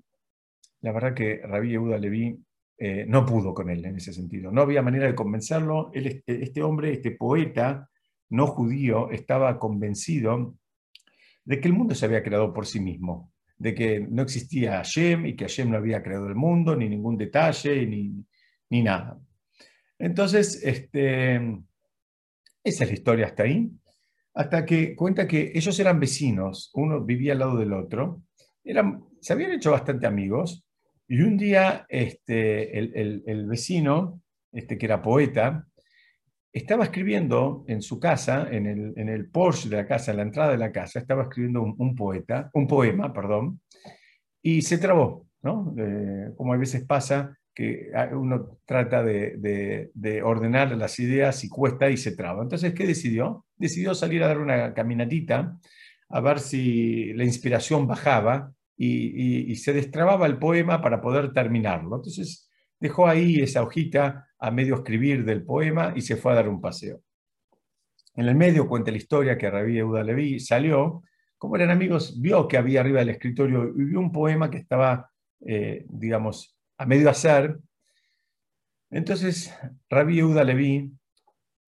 [0.80, 2.38] la verdad que Rabí Yehuda Leví
[2.78, 4.52] eh, no pudo con él en ese sentido.
[4.52, 5.90] No había manera de convencerlo.
[5.92, 7.90] este hombre, este poeta
[8.30, 10.54] no judío, estaba convencido
[11.44, 15.26] de que el mundo se había creado por sí mismo, de que no existía Hashem
[15.26, 18.24] y que Hashem no había creado el mundo, ni ningún detalle, ni,
[18.70, 19.18] ni nada.
[19.98, 21.36] Entonces, este,
[22.62, 23.70] esa es la historia hasta ahí,
[24.34, 28.22] hasta que cuenta que ellos eran vecinos, uno vivía al lado del otro,
[28.62, 30.64] eran, se habían hecho bastante amigos,
[31.08, 34.20] y un día este, el, el, vecino,
[34.52, 35.66] este, que era poeta,
[36.58, 40.22] estaba escribiendo en su casa, en el, en el Porsche de la casa, en la
[40.24, 43.60] entrada de la casa, estaba escribiendo un, poeta, un poema, perdón,
[44.42, 45.74] y se trabó, ¿no?
[46.36, 51.96] como a veces pasa que uno trata de, de, ordenar las ideas y cuesta y
[51.96, 52.44] se traba.
[52.44, 53.46] Entonces, ¿qué decidió?
[53.56, 55.58] Decidió salir a dar una caminatita
[56.08, 61.96] a ver si la inspiración bajaba y, y se destrababa el poema para poder terminarlo.
[61.96, 62.47] Entonces,
[62.80, 66.60] dejó ahí esa hojita a medio escribir del poema y se fue a dar un
[66.60, 67.00] paseo.
[68.14, 71.02] En el medio cuenta la historia que Rabí Euda Leví salió,
[71.36, 75.10] como eran amigos, vio que había arriba del escritorio y vio un poema que estaba,
[75.46, 77.58] eh, digamos, a medio hacer.
[78.90, 79.54] Entonces,
[79.88, 80.92] Rabí Euda Leví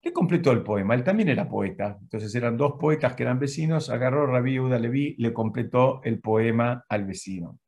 [0.02, 0.94] le completó el poema.
[0.94, 1.98] Él también era poeta.
[2.00, 3.90] Entonces eran dos poetas que eran vecinos.
[3.90, 7.58] Agarró Rabí Euda Leví, le completó el poema al vecino.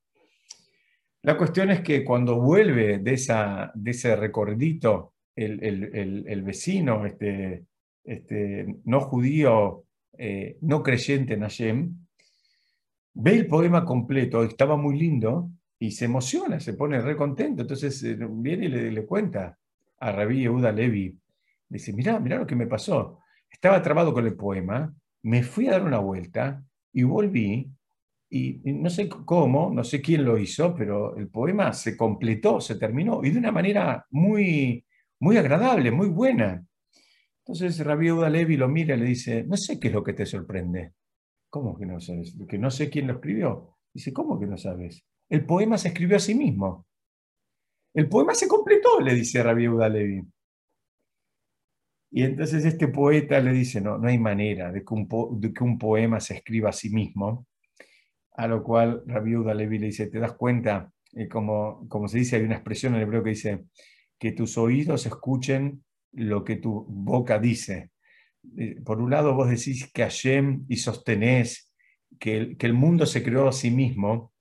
[1.22, 7.64] La cuestión es que cuando vuelve de, ese recorridito el, vecino, este,
[8.04, 9.84] este, no judío,
[10.18, 11.96] eh, no creyente en Hashem,
[13.14, 15.50] ve el poema completo, estaba muy lindo,
[15.82, 17.62] y se emociona, se pone re contento.
[17.62, 19.58] Entonces eh, viene y le, cuenta
[19.98, 21.18] a Rabí Yehuda Levi,
[21.68, 23.18] dice, mirá, mirá lo que me pasó.
[23.50, 27.68] Estaba trabado con el poema, me fui a dar una vuelta y volví
[28.34, 32.76] y no sé cómo, no sé quién lo hizo, pero el poema se completó, se
[32.76, 34.86] terminó, y de una manera muy,
[35.20, 36.64] muy agradable, muy buena.
[37.44, 40.24] Entonces Rabí Levi lo mira y le dice, no sé qué es lo que te
[40.24, 40.94] sorprende.
[41.50, 42.34] ¿Cómo que no sabes?
[42.48, 43.76] Que no sé quién lo escribió.
[43.92, 45.04] Dice, ¿cómo que no sabes?
[45.28, 46.86] El poema se escribió a sí mismo.
[47.92, 50.22] El poema se completó, le dice Rabí Levi.
[52.12, 56.36] Y entonces este poeta le dice, no, no hay manera de que un poema se
[56.36, 57.46] escriba a sí mismo
[58.34, 60.90] a lo cual Rabbi Levi le dice, ¿te das cuenta?
[61.12, 63.64] Eh, como, como se dice, hay una expresión en hebreo que dice,
[64.18, 67.90] que tus oídos escuchen lo que tu boca dice.
[68.56, 71.72] Eh, por un lado vos decís que Hashem y sostenés
[72.18, 74.32] que el, que el mundo se creó a sí mismo,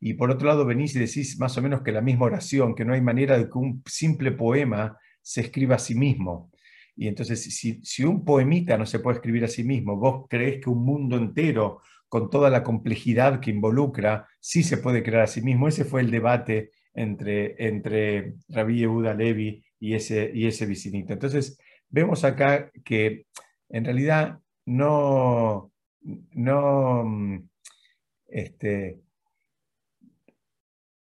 [0.00, 2.84] y por otro lado venís y decís más o menos que la misma oración, que
[2.84, 6.50] no hay manera de que un simple poema se escriba a sí mismo.
[6.94, 10.60] Y entonces, si, si un poemita no se puede escribir a sí mismo, vos creés
[10.62, 11.80] que un mundo entero
[12.14, 15.66] con toda la complejidad que involucra, sí se puede crear a sí mismo.
[15.66, 21.12] Ese fue el debate entre, entre Rabí Yehuda Levi y ese, y ese vicinito.
[21.12, 23.26] Entonces, vemos acá que
[23.68, 25.72] en realidad no,
[26.30, 27.42] no
[28.28, 29.00] este,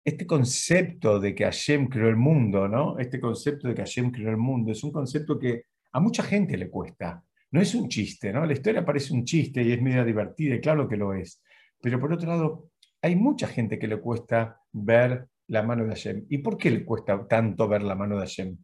[0.05, 2.99] este concepto de que Hashem creó el mundo, ¿no?
[2.99, 6.59] Este concepto de que Hashem creó el mundo es un concepto que a mucha gente
[6.59, 8.47] le cuesta no es un chiste, ¿no?
[8.47, 11.43] La historia parece un chiste y es medio divertida, y claro que lo es.
[11.81, 12.71] Pero por otro lado,
[13.03, 16.27] hay mucha gente que le cuesta ver la mano de Hashem.
[16.29, 18.57] ¿Y por qué le cuesta tanto ver la mano de Hashem?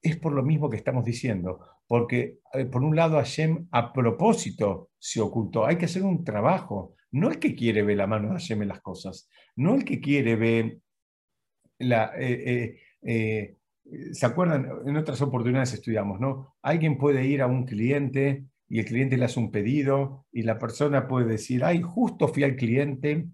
[0.00, 4.90] Es por lo mismo que estamos diciendo, porque eh, por un lado Hashem a propósito
[4.98, 5.66] se ocultó.
[5.66, 6.94] Hay que hacer un trabajo.
[7.10, 10.00] No el que quiere ver la mano de Hashem en las cosas, no el que
[10.00, 10.78] quiere ver
[11.78, 13.56] la, eh, eh,
[14.12, 14.68] ¿Se acuerdan?
[14.86, 16.54] En otras oportunidades estudiamos, ¿no?
[16.62, 20.58] Alguien puede ir a un cliente y el cliente le hace un pedido y la
[20.58, 23.26] persona puede decir, ay, justo fui al cliente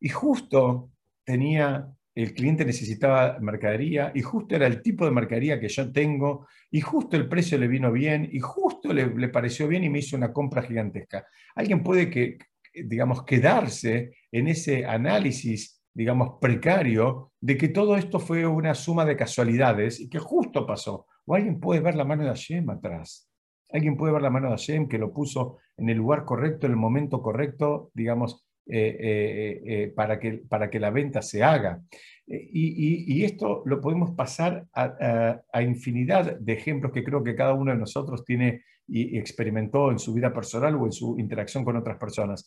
[0.00, 0.90] y justo
[1.24, 6.46] tenía, el cliente necesitaba mercadería y justo era el tipo de mercadería que yo tengo
[6.70, 9.98] y justo el precio le vino bien y justo le, le pareció bien y me
[9.98, 11.26] hizo una compra gigantesca.
[11.54, 12.38] Alguien puede que,
[12.72, 19.16] digamos, quedarse en ese análisis, digamos, precario de que todo esto fue una suma de
[19.16, 21.06] casualidades y que justo pasó.
[21.24, 23.30] O alguien puede ver la mano de Hashem atrás.
[23.72, 26.72] Alguien puede ver la mano de Hashem que lo puso en el lugar correcto, en
[26.72, 31.80] el momento correcto, digamos, eh, eh, eh, para, que, para que la venta se haga.
[32.26, 37.78] Y, esto lo podemos pasar a, infinidad de ejemplos que creo que cada uno de
[37.78, 42.46] nosotros tiene y experimentó en su vida personal o en su interacción con otras personas.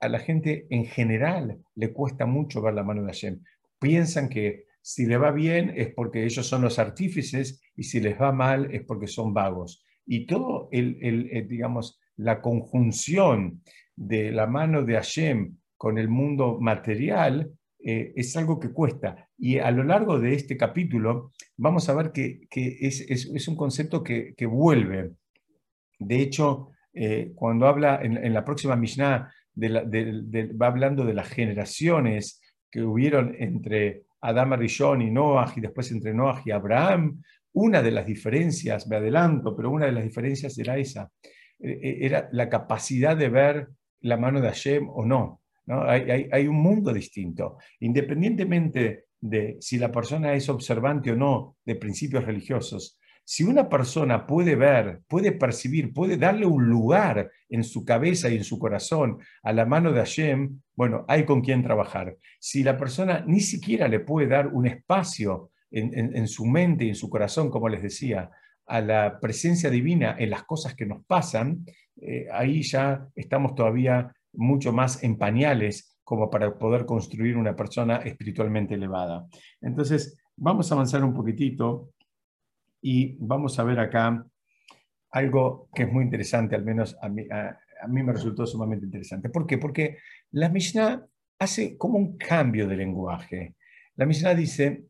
[0.00, 3.42] A la gente en general le cuesta mucho ver la mano de Hashem.
[3.78, 8.20] Piensan que si le va bien es porque ellos son los artífices y si les
[8.20, 9.84] va mal es porque son vagos.
[10.06, 13.62] Y todo el digamos, la conjunción
[13.96, 19.28] de la mano de Hashem con el mundo material eh, es algo que cuesta.
[19.38, 24.34] Y a lo largo de este capítulo vamos a ver que, es, un concepto que,
[24.46, 25.12] vuelve.
[25.98, 32.40] De hecho, eh, cuando habla en, la próxima Mishnah, va hablando de las generaciones
[32.70, 37.90] que hubieron entre Adán Rishon y Noah y después entre Noah y Abraham, una de
[37.90, 41.10] las diferencias, me adelanto, pero una de las diferencias era esa,
[41.58, 43.68] eh, era la capacidad de ver
[44.00, 45.40] la mano de Hashem o no.
[45.66, 45.82] ¿no?
[45.82, 47.56] Hay, un mundo distinto.
[47.80, 54.24] Independientemente de si la persona es observante o no de principios religiosos, si una persona
[54.24, 59.18] puede ver, puede percibir, puede darle un lugar en su cabeza y en su corazón
[59.42, 62.16] a la mano de Hashem, bueno, hay con quien trabajar.
[62.38, 66.94] Si la persona ni siquiera le puede dar un espacio en, su mente y en
[66.94, 68.30] su corazón, como les decía,
[68.64, 71.66] a la presencia divina en las cosas que nos pasan,
[72.00, 77.96] eh, ahí ya estamos todavía mucho más en pañales como para poder construir una persona
[77.96, 79.26] espiritualmente elevada.
[79.60, 81.90] Entonces, vamos a avanzar un poquitito
[82.88, 84.24] y vamos a ver acá
[85.10, 89.28] algo que es muy interesante, al menos a mí, a, mí me resultó sumamente interesante.
[89.28, 89.58] ¿Por qué?
[89.58, 89.98] Porque
[90.30, 91.04] la Mishnah
[91.36, 93.56] hace como un cambio de lenguaje.
[93.96, 94.84] La Mishnah dice,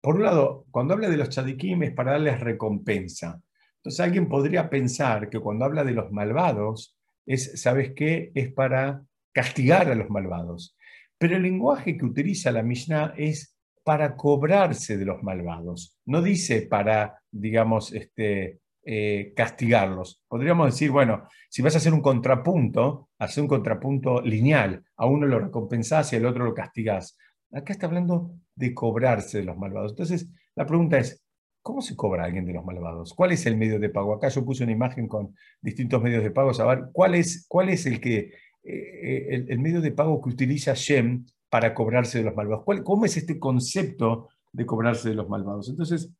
[0.00, 3.42] por un lado, cuando habla de los chadikim es para darles recompensa.
[3.78, 8.30] Entonces alguien podría pensar que cuando habla de los malvados, es, ¿sabes qué?
[8.36, 10.76] Es para castigar a los malvados.
[11.18, 13.55] Pero el lenguaje que utiliza la Mishnah es
[13.86, 15.96] para cobrarse de los malvados.
[16.06, 20.24] No dice para, digamos, este, eh, castigarlos.
[20.26, 24.84] Podríamos decir, bueno, si vas a hacer un contrapunto, hacer un contrapunto lineal.
[24.96, 27.16] A uno lo recompensás y al otro lo castigás.
[27.52, 29.92] Acá está hablando de cobrarse de los malvados.
[29.92, 31.22] Entonces, la pregunta es,
[31.62, 33.12] ¿Cómo se cobra alguien de los malvados?
[33.12, 34.14] ¿Cuál es el medio de pago?
[34.14, 36.52] Acá yo puse una imagen con distintos medios de pago.
[36.60, 38.30] A ver, ¿cuál es, cuál es el, que,
[38.62, 42.66] eh, el, medio de pago que utiliza Shem para cobrarse de los malvados?
[42.84, 45.70] ¿Cómo es este concepto de cobrarse de los malvados?
[45.70, 46.12] Entonces,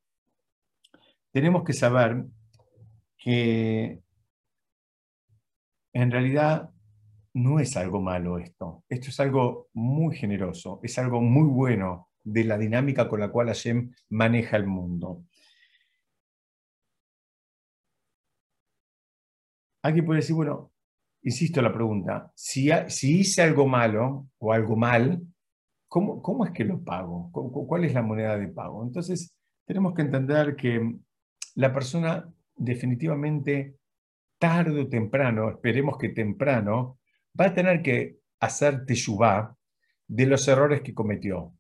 [1.31, 2.25] tenemos que saber
[3.19, 4.01] que
[5.93, 6.71] en realidad
[7.35, 8.83] no es algo malo esto.
[8.89, 13.49] Esto es algo muy generoso, es algo muy bueno de la dinámica con la cual
[13.49, 15.23] Hashem maneja el mundo.
[19.83, 20.73] Alguien puede decir, bueno,
[21.27, 22.71] insisto la pregunta, si,
[23.03, 25.21] hice algo malo o algo mal,
[25.89, 27.31] ¿cómo, ¿cómo, es que lo pago?
[27.33, 28.85] ¿Cuál es la moneda de pago?
[28.85, 29.35] Entonces,
[29.65, 30.97] tenemos que entender que
[31.57, 33.75] la persona definitivamente,
[34.39, 37.01] tarde o temprano, esperemos que temprano,
[37.39, 39.57] va a tener que hacer teshuvah
[40.07, 41.55] de los errores que cometió.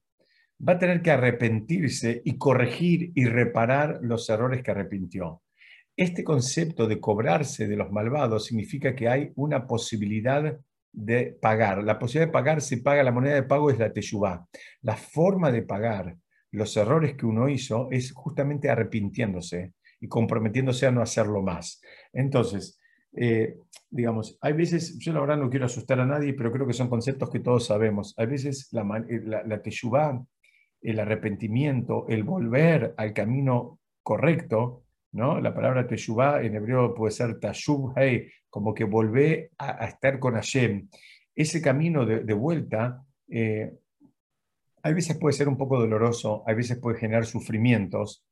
[0.66, 5.42] Va a tener que arrepentirse y corregir y reparar los errores que arrepintió.
[5.96, 10.58] Este concepto de cobrarse de los malvados significa que hay una posibilidad
[10.92, 11.82] de pagar.
[11.82, 14.46] La posibilidad de pagar se paga, la moneda de pago es la teshuvá.
[14.82, 16.16] La forma de pagar
[16.52, 21.80] los errores que uno hizo es justamente arrepintiéndose y comprometiéndose a no hacerlo más.
[22.12, 22.78] Entonces,
[23.14, 23.56] eh,
[23.90, 26.88] digamos, hay veces, yo la verdad no quiero asustar a nadie, pero creo que son
[26.88, 28.14] conceptos que todos sabemos.
[28.18, 28.84] Hay veces la,
[29.24, 30.26] la, la
[30.82, 34.85] el arrepentimiento, el volver al camino correcto,
[35.16, 40.34] la palabra teshuvah en hebreo puede ser tashub hey, como que volver a, estar con
[40.34, 40.88] Hashem.
[41.34, 43.72] Ese camino de, vuelta, eh,
[44.82, 48.24] a veces puede ser un poco doloroso, a veces puede generar sufrimientos,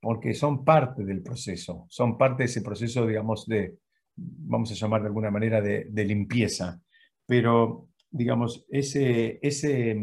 [0.00, 3.76] porque son parte del proceso, son parte de ese proceso, digamos, de,
[4.16, 6.80] vamos a llamar de alguna manera, de, de limpieza.
[7.26, 9.96] Pero, digamos, ese, ese,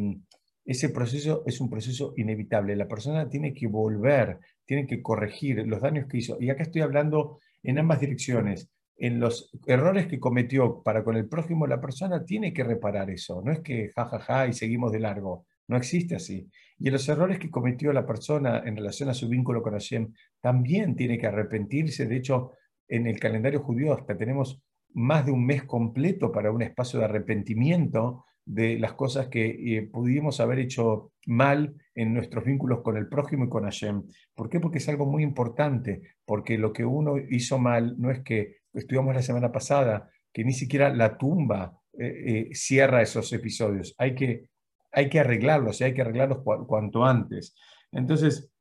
[0.66, 2.76] ese proceso es un proceso inevitable.
[2.76, 6.38] La persona tiene que volver tienen que corregir los daños que hizo.
[6.40, 8.70] Y acá estoy hablando en ambas direcciones.
[8.98, 13.42] En los errores que cometió para con el prójimo, la persona tiene que reparar eso.
[13.44, 15.46] No es que jajaja ja, ja, y seguimos de largo.
[15.68, 16.50] No existe así.
[16.78, 20.14] Y en los errores que cometió la persona en relación a su vínculo con Hashem,
[20.40, 22.06] también tiene que arrepentirse.
[22.06, 22.54] De hecho,
[22.88, 24.62] en el calendario judío hasta tenemos
[24.94, 29.46] más de un mes completo para un espacio de arrepentimiento de las cosas que
[29.78, 34.04] eh, pudimos haber hecho mal en nuestros vínculos con el prójimo y con Hashem.
[34.36, 34.60] ¿Por qué?
[34.60, 39.16] Porque es algo muy importante, porque lo que uno hizo mal no es que estudiamos
[39.16, 43.96] la semana pasada, que ni siquiera la tumba eh, eh, cierra esos episodios.
[43.98, 44.50] Hay que,
[44.92, 47.56] hay que arreglarlos y hay que arreglarlos cuanto antes.
[47.92, 48.52] Entonces,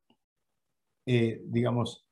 [1.05, 2.07] digamos,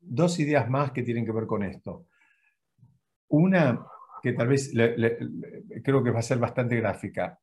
[0.00, 2.06] dos ideas más que tienen que ver con esto.
[3.28, 3.84] Una
[4.24, 4.72] que tal vez
[5.84, 7.38] creo que va a ser bastante gráfica.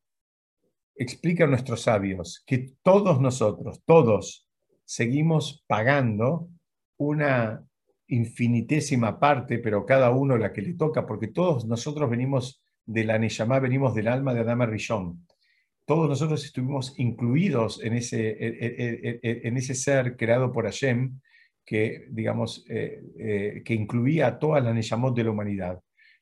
[0.96, 4.50] Explica a nuestros sabios que todos nosotros, todos,
[4.84, 6.50] seguimos pagando
[6.98, 7.64] una
[8.08, 13.20] infinitésima parte, pero cada uno la que le toca, porque todos nosotros venimos de la
[13.20, 15.28] Neyamá, venimos del alma de Adama Rishon.
[15.86, 18.38] Todos nosotros estuvimos incluidos en ese,
[19.22, 21.20] en ese ser creado por Hashem,
[21.64, 25.80] que, digamos, eh, eh, que incluía a todas las Neyamot de la humanidad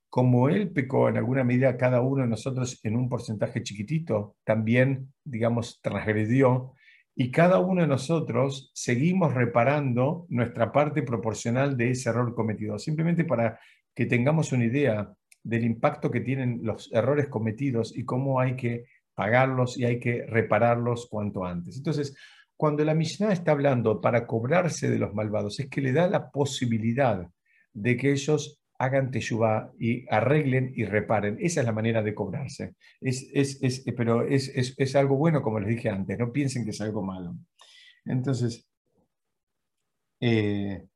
[0.09, 5.13] como Él pecó en alguna medida cada uno de nosotros en un porcentaje chiquitito, también,
[5.23, 6.73] digamos, transgredió,
[7.15, 12.79] y cada uno de nosotros seguimos reparando nuestra parte proporcional de ese error cometido.
[12.79, 13.59] Simplemente para
[13.93, 18.85] que tengamos una idea del impacto que tienen los errores cometidos y cómo hay que
[19.15, 21.75] pagarlos y hay que repararlos cuanto antes.
[21.75, 22.15] Entonces,
[22.55, 26.31] cuando la Mishnah está hablando para cobrarse de los malvados, es que le da la
[26.31, 27.27] posibilidad
[27.73, 31.37] de que ellos hagan teshuvah y arreglen y reparen.
[31.39, 32.75] Esa es la manera de cobrarse.
[33.01, 37.03] Es, es, pero es, algo bueno, como les dije antes, no piensen que es algo
[37.03, 37.35] malo.
[38.05, 38.65] Entonces,
[40.21, 40.87] eh,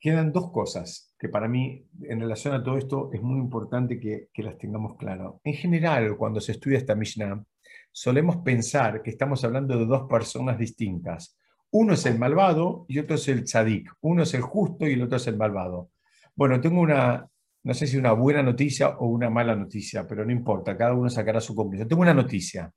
[0.00, 4.28] quedan dos cosas que para mí, en relación a todo esto, es muy importante que,
[4.32, 5.40] que las tengamos claro.
[5.44, 7.44] En general, cuando se estudia esta Mishnah,
[7.92, 11.38] solemos pensar que estamos hablando de dos personas distintas
[11.70, 13.92] uno es el malvado y otro es el tzadik.
[14.00, 15.90] Uno es el justo y el otro es el malvado.
[16.34, 17.28] Bueno, tengo una,
[17.64, 21.08] no sé si una buena noticia o una mala noticia, pero no importa, cada uno
[21.10, 21.88] sacará su conclusión.
[21.88, 22.72] Tengo una noticia.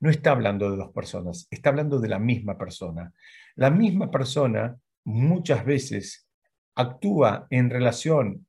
[0.00, 3.12] No está hablando de dos personas, está hablando de la misma persona.
[3.54, 6.28] La misma persona muchas veces
[6.74, 8.46] actúa en relación,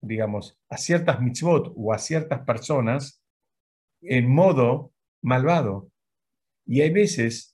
[0.00, 3.22] digamos, a ciertas mitzvot o a ciertas personas
[4.02, 4.92] en modo
[5.22, 5.90] malvado.
[6.66, 7.49] Y hay veces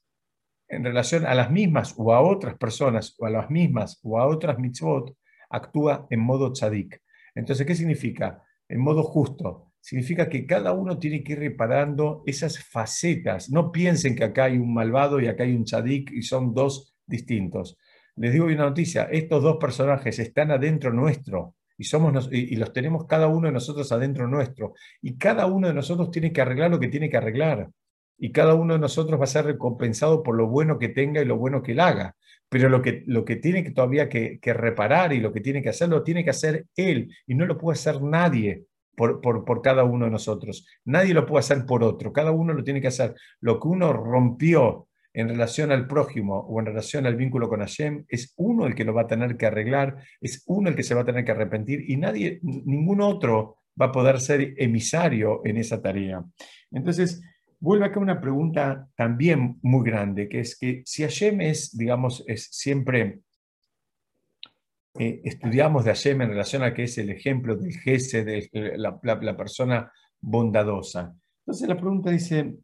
[0.69, 4.27] en relación a las mismas o a otras personas o a las mismas o a
[4.27, 5.17] otras mitzvot,
[5.51, 7.01] actúa en modo tzadik.
[7.35, 8.43] Entonces, ¿qué significa?
[8.69, 9.73] En modo justo.
[9.81, 13.51] Significa que cada uno tiene que ir reparando esas facetas.
[13.51, 16.97] No piensen que acá hay un malvado y acá hay un tzadik y son dos
[17.07, 17.79] distintos.
[18.17, 23.07] Les digo una noticia, estos dos personajes están adentro nuestro y, somos, y los tenemos
[23.07, 24.75] cada uno de nosotros adentro nuestro.
[25.03, 27.71] Y cada uno de nosotros tiene que arreglar lo que tiene que arreglar
[28.19, 31.25] y cada uno de nosotros va a ser recompensado por lo bueno que tenga y
[31.25, 32.17] lo bueno que él haga.
[32.49, 35.71] Pero lo que, lo que tiene que todavía que, reparar y lo que tiene que
[35.71, 38.65] hacer, lo tiene que hacer él y no lo puede hacer nadie
[38.95, 40.67] por, por, cada uno de nosotros.
[40.85, 43.15] Nadie lo puede hacer por otro, cada uno lo tiene que hacer.
[43.41, 48.05] Lo que uno rompió en relación al prójimo o en relación al vínculo con Hashem,
[48.07, 50.95] es uno el que lo va a tener que arreglar, es uno el que se
[50.95, 55.57] va a tener que arrepentir y nadie, ningún otro va a poder ser emisario en
[55.57, 56.23] esa tarea.
[56.71, 57.23] Entonces,
[57.67, 62.47] vuelve acá una pregunta también muy grande, que es que si Hashem es, digamos, es
[62.53, 63.23] siempre,
[64.97, 69.37] eh, estudiamos de Hashem en relación a que es el ejemplo del jefe, de la,
[69.37, 69.91] persona
[70.21, 71.13] bondadosa.
[71.41, 72.55] Entonces la pregunta dice,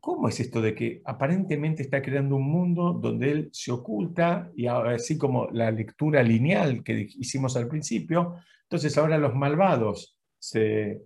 [0.00, 4.68] ¿cómo es esto de que aparentemente está creando un mundo donde él se oculta y
[4.68, 11.02] así como la lectura lineal que hicimos al principio, entonces ahora los malvados se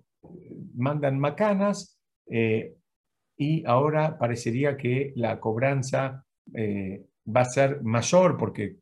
[0.76, 1.98] mandan macanas,
[2.30, 2.76] eh,
[3.42, 6.24] y ahora parecería que la cobranza
[6.54, 8.76] eh, va a ser mayor porque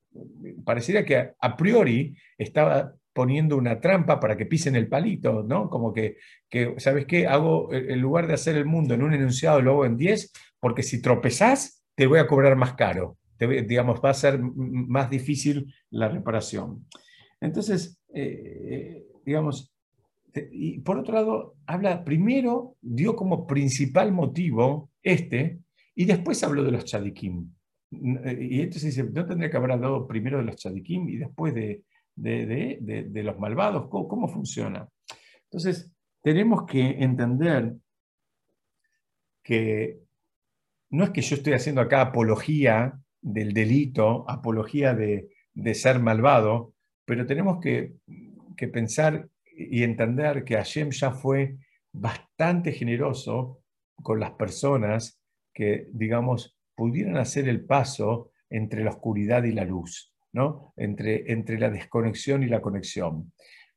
[0.65, 5.69] parecería que a priori estaba poniendo una trampa para que pisen el palito, ¿no?
[5.71, 6.17] Como que,
[6.49, 7.27] que ¿sabes qué?
[7.27, 10.83] Hago, en lugar de hacer el mundo en un enunciado, lo hago en 10, porque
[10.83, 13.17] si tropezás, te voy a cobrar más caro.
[13.39, 16.87] digamos, va a ser más difícil la reparación.
[17.41, 19.73] Entonces, eh, eh, digamos,
[20.53, 25.61] y por otro lado, habla primero, dio como principal motivo este,
[25.95, 27.51] y después habló de los chadikim.
[27.91, 31.83] Y entonces dice, ¿no tendría que haber hablado primero de los chadikim y después de,
[32.15, 33.89] de, los malvados?
[33.89, 34.89] ¿Cómo, funciona?
[35.45, 37.75] Entonces, tenemos que entender
[39.43, 39.99] que
[40.91, 45.29] no es que yo estoy haciendo acá apología del delito, apología de,
[45.75, 46.75] ser malvado,
[47.05, 47.95] pero tenemos que,
[48.57, 49.29] que pensar
[49.71, 51.57] y entender que Hashem ya fue
[51.93, 53.61] bastante generoso
[54.03, 55.21] con las personas
[55.53, 60.73] que, digamos, pudieran hacer el paso entre la oscuridad y la luz, ¿no?
[60.77, 63.33] entre, entre la desconexión y la conexión.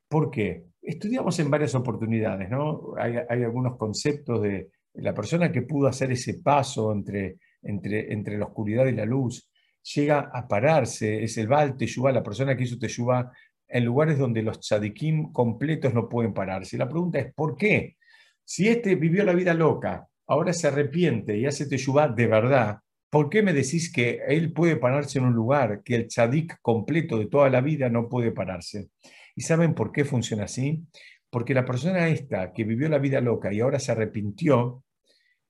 [0.08, 0.66] ¿Por qué?
[0.82, 2.94] Estudiamos en varias oportunidades, ¿no?
[2.98, 8.46] Hay, algunos conceptos de la persona que pudo hacer ese paso entre, entre, entre la
[8.46, 9.50] oscuridad y la luz,
[9.96, 13.32] llega a pararse, es el Baal Teshuvah, la persona que hizo Teshuvah
[13.74, 16.78] en lugares donde los tzadikim completos no pueden pararse.
[16.78, 17.98] La pregunta es, ¿por qué?
[18.46, 22.78] Si este vivió la vida loca, ahora se arrepiente y hace Teshuvah de verdad,
[23.10, 27.18] ¿por qué me decís que él puede pararse en un lugar que el tzadik completo
[27.18, 28.90] de toda la vida no puede pararse?
[29.36, 30.84] ¿Y saben por qué funciona así?
[31.32, 34.84] Porque la persona esta que vivió la vida loca y ahora se arrepintió,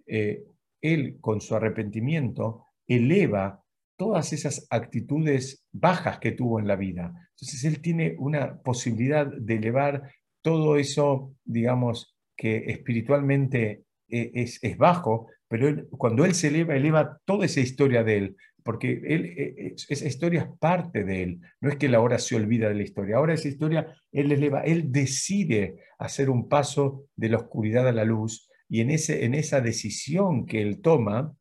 [0.07, 0.45] eh,
[0.79, 3.62] él con su arrepentimiento eleva
[4.03, 7.13] todas esas actitudes bajas que tuvo en la vida.
[7.35, 14.77] Entonces él tiene una posibilidad de elevar todo eso, digamos, que espiritualmente eh, es, es
[14.77, 19.55] bajo, pero cuando él se eleva, eleva toda esa historia de él, porque él, eh,
[19.57, 22.75] eh, esa historia es parte de él, no es que él ahora se olvida de
[22.75, 27.87] la historia, ahora esa historia él eleva, él decide hacer un paso de la oscuridad
[27.87, 31.33] a la luz y en, ese, en esa decisión que él toma,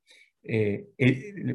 [0.44, 0.88] eh,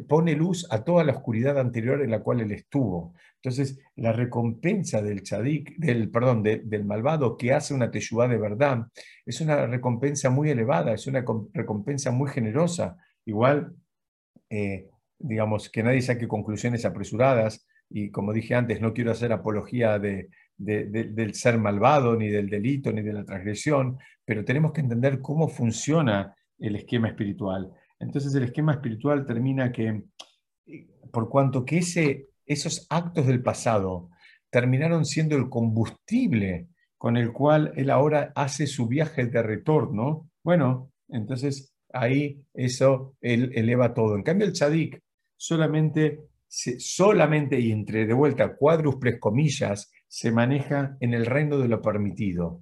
[0.08, 3.14] pone luz a toda la oscuridad anterior en la cual él estuvo.
[3.36, 8.88] Entonces, la recompensa del chadik, del, perdón, del malvado que hace una teshuvá de verdad,
[9.26, 11.24] es una recompensa muy elevada, es una
[11.54, 12.98] recompensa muy generosa.
[13.26, 13.76] Igual,
[14.50, 20.00] eh, digamos, que nadie saque conclusiones apresuradas, y como dije antes, no quiero hacer apología
[20.00, 25.22] de, del ser malvado, ni del delito, ni de la transgresión, pero tenemos que entender
[25.22, 27.72] cómo funciona el esquema espiritual.
[28.00, 30.04] Entonces el esquema espiritual termina que,
[31.12, 31.80] por cuanto que
[32.46, 34.10] esos actos del pasado
[34.50, 36.68] terminaron siendo el combustible
[36.98, 43.52] con el cual él ahora hace su viaje de retorno, bueno, entonces ahí eso él
[43.56, 44.16] eleva todo.
[44.16, 45.02] En cambio el tzadik
[45.36, 51.82] solamente, solamente y entre de vuelta cuádruples comillas, se maneja en el reino de lo
[51.82, 52.62] permitido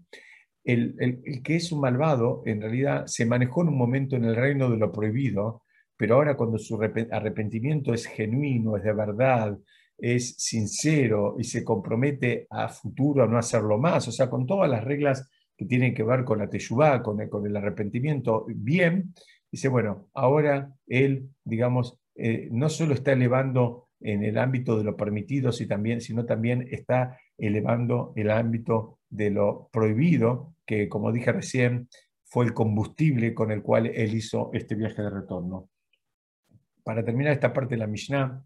[0.65, 4.69] el, que es un malvado en realidad se manejó en un momento en el reino
[4.69, 5.61] de lo prohibido,
[5.95, 9.57] pero ahora cuando su arrepentimiento es genuino, es de verdad,
[9.97, 14.69] es sincero y se compromete a futuro a no hacerlo más, o sea, con todas
[14.69, 19.13] las reglas que tienen que ver con la teyubá, con el, con el arrepentimiento, bien,
[19.49, 24.97] dice, bueno, ahora él, digamos, eh, no solo está elevando en el ámbito de lo
[24.97, 31.87] permitido, sino también está elevando el ámbito de lo prohibido, que como dije recién,
[32.23, 35.69] fue el combustible con el cual él hizo este viaje de retorno.
[36.83, 38.43] Para terminar esta parte de la Mishnah,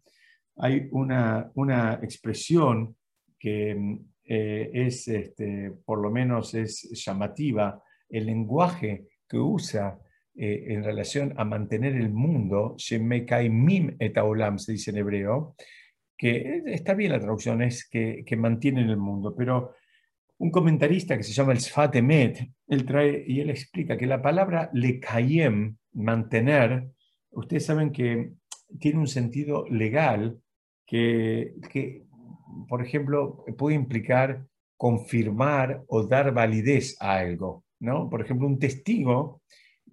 [0.58, 2.96] hay una, una expresión
[3.38, 9.98] que eh, es, este, por lo menos es llamativa, el lenguaje que usa
[10.36, 12.76] eh, en relación a mantener el mundo,
[13.50, 13.98] Mim
[14.58, 15.56] se dice en hebreo,
[16.18, 19.74] que está bien la traducción, es que, que mantienen el mundo, pero
[20.40, 24.22] un comentarista que se llama el Sfat Emet, él trae y él explica que la
[24.22, 26.90] palabra lekayem, mantener,
[27.32, 28.32] ustedes saben que
[28.80, 30.40] tiene un sentido legal
[30.86, 32.06] que, que,
[32.68, 34.46] por ejemplo, puede implicar
[34.78, 37.66] confirmar o dar validez a algo.
[37.80, 38.10] ¿no?
[38.10, 39.42] Por ejemplo, un testigo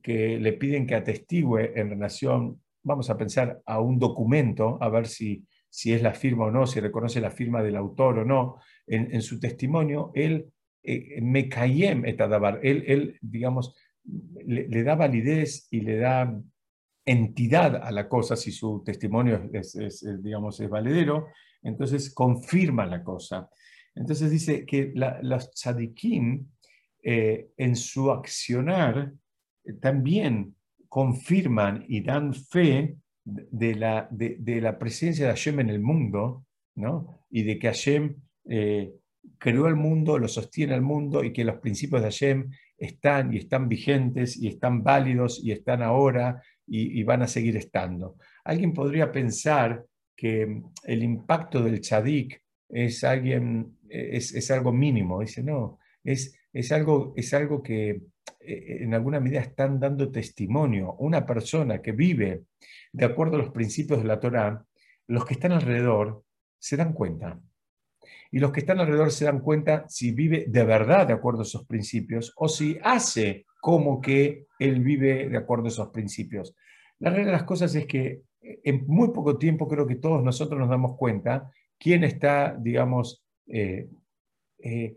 [0.01, 5.09] que le piden que atestigue en relación, vamos a pensar, a un documento, a ver
[5.09, 5.45] si,
[5.77, 8.57] si es la firma o no, si reconoce la firma del autor o no,
[8.87, 10.47] en, su testimonio, él,
[10.83, 13.75] eh, me cayem etadabar, él, él, digamos,
[14.47, 16.35] le, da validez y le da
[17.05, 21.27] entidad a la cosa si su testimonio es, digamos, es valedero,
[21.63, 23.51] entonces confirma la cosa.
[23.95, 26.47] Entonces dice que los tzadikim
[27.03, 29.13] eh, en su accionar
[29.63, 30.55] eh, también
[30.89, 32.97] confirman y dan fe
[33.27, 36.47] de la, de, la presencia de Hashem en el mundo,
[36.77, 37.25] ¿no?
[37.29, 38.17] y de que Hashem
[38.49, 38.93] eh,
[39.37, 43.39] creó el mundo, lo sostiene el mundo y que los principios de Hashem están y
[43.39, 48.17] están vigentes y están válidos y están ahora y, van a seguir estando.
[48.45, 49.85] Alguien podría pensar
[50.17, 55.21] que el impacto del tzadik es, alguien, es, algo mínimo.
[55.21, 58.01] Dice, no, es, es, algo, es algo que
[58.41, 60.95] en alguna medida están dando testimonio.
[60.99, 62.45] Una persona que vive
[62.93, 64.65] de acuerdo a los principios de la Torah,
[65.09, 66.23] los que están alrededor
[66.59, 67.41] se dan cuenta
[68.31, 71.45] y los que están alrededor se dan cuenta si vive de verdad de acuerdo a
[71.45, 76.55] esos principios o si hace como que él vive de acuerdo a esos principios.
[76.99, 80.59] La realidad de las cosas es que en muy poco tiempo creo que todos nosotros
[80.59, 83.89] nos damos cuenta quién está, digamos, eh,
[84.59, 84.97] eh,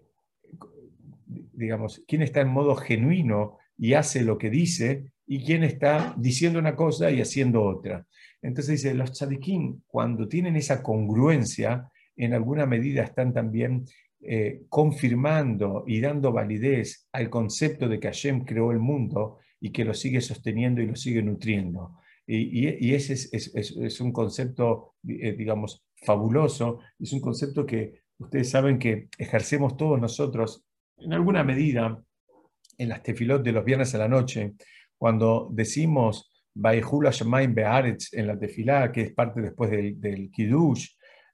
[1.59, 6.57] digamos, quién está en modo genuino y hace lo que dice y quién está diciendo
[6.57, 8.07] una cosa y haciendo otra.
[8.41, 13.85] Entonces dice, los tzadikim, cuando tienen esa congruencia, en alguna medida están también
[14.21, 19.85] eh, confirmando y dando validez al concepto de que Hashem creó el mundo y que
[19.85, 21.97] lo sigue sosteniendo y lo sigue nutriendo.
[22.31, 29.07] Y, ese es, un concepto, eh, digamos, fabuloso, es un concepto que ustedes saben que
[29.17, 30.63] ejercemos todos nosotros
[31.01, 32.01] en alguna medida
[32.77, 34.53] en las tefilot de los viernes a la noche,
[34.97, 40.87] cuando decimos Baihula Shemaim Be'aretz en la tefilá, que es parte después del, del Kiddush,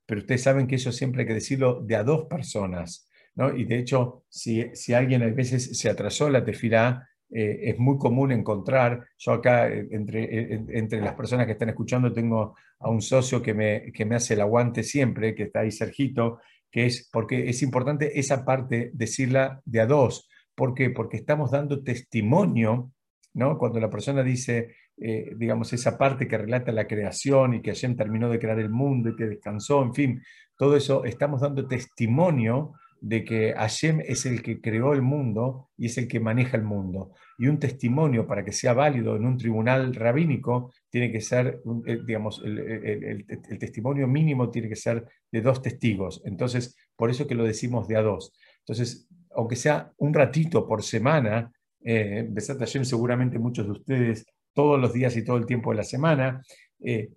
[0.06, 3.10] pero ustedes saben que eso siempre hay que decirlo de a dos personas.
[3.36, 3.56] ¿no?
[3.56, 7.98] Y de hecho, si, si alguien a veces se atrasó la tefilá, eh, es muy
[7.98, 12.90] común encontrar, yo acá eh, entre, eh, entre las personas que están escuchando tengo a
[12.90, 16.40] un socio que me, que me hace el aguante siempre, que está ahí Sergito,
[16.76, 20.28] que es porque es importante esa parte decirla de a dos.
[20.54, 20.90] ¿Por qué?
[20.90, 22.92] Porque estamos dando testimonio,
[23.34, 23.58] ¿no?
[23.58, 28.28] Cuando la persona dice, digamos, esa parte que relata la creación y que Hashem terminó
[28.30, 30.22] de crear el mundo y que descansó, en fin,
[30.58, 32.74] todo eso, estamos dando testimonio
[33.06, 36.64] de que Hashem es el que creó el mundo y es el que maneja el
[36.64, 37.12] mundo.
[37.38, 42.00] Y un testimonio para que sea válido en un tribunal rabínico tiene que ser, eh,
[42.04, 43.24] digamos, el,
[43.60, 46.24] testimonio mínimo tiene que ser de dos testigos.
[46.26, 48.34] Entonces, por eso que lo decimos de a dos.
[48.62, 51.52] Entonces, aunque sea un ratito por semana,
[51.84, 55.78] eh, Besat Hashem seguramente muchos de ustedes todos los días y todo el tiempo de
[55.78, 56.42] la semana,
[56.84, 57.12] eh,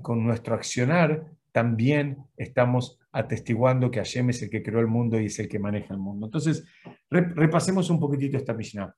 [0.00, 5.26] con nuestro accionar también estamos atestiguando que Hashem es el que creó el mundo y
[5.26, 6.26] es el que maneja el mundo.
[6.26, 6.66] Entonces,
[7.08, 8.92] repasemos un poquitito esta Mishnah.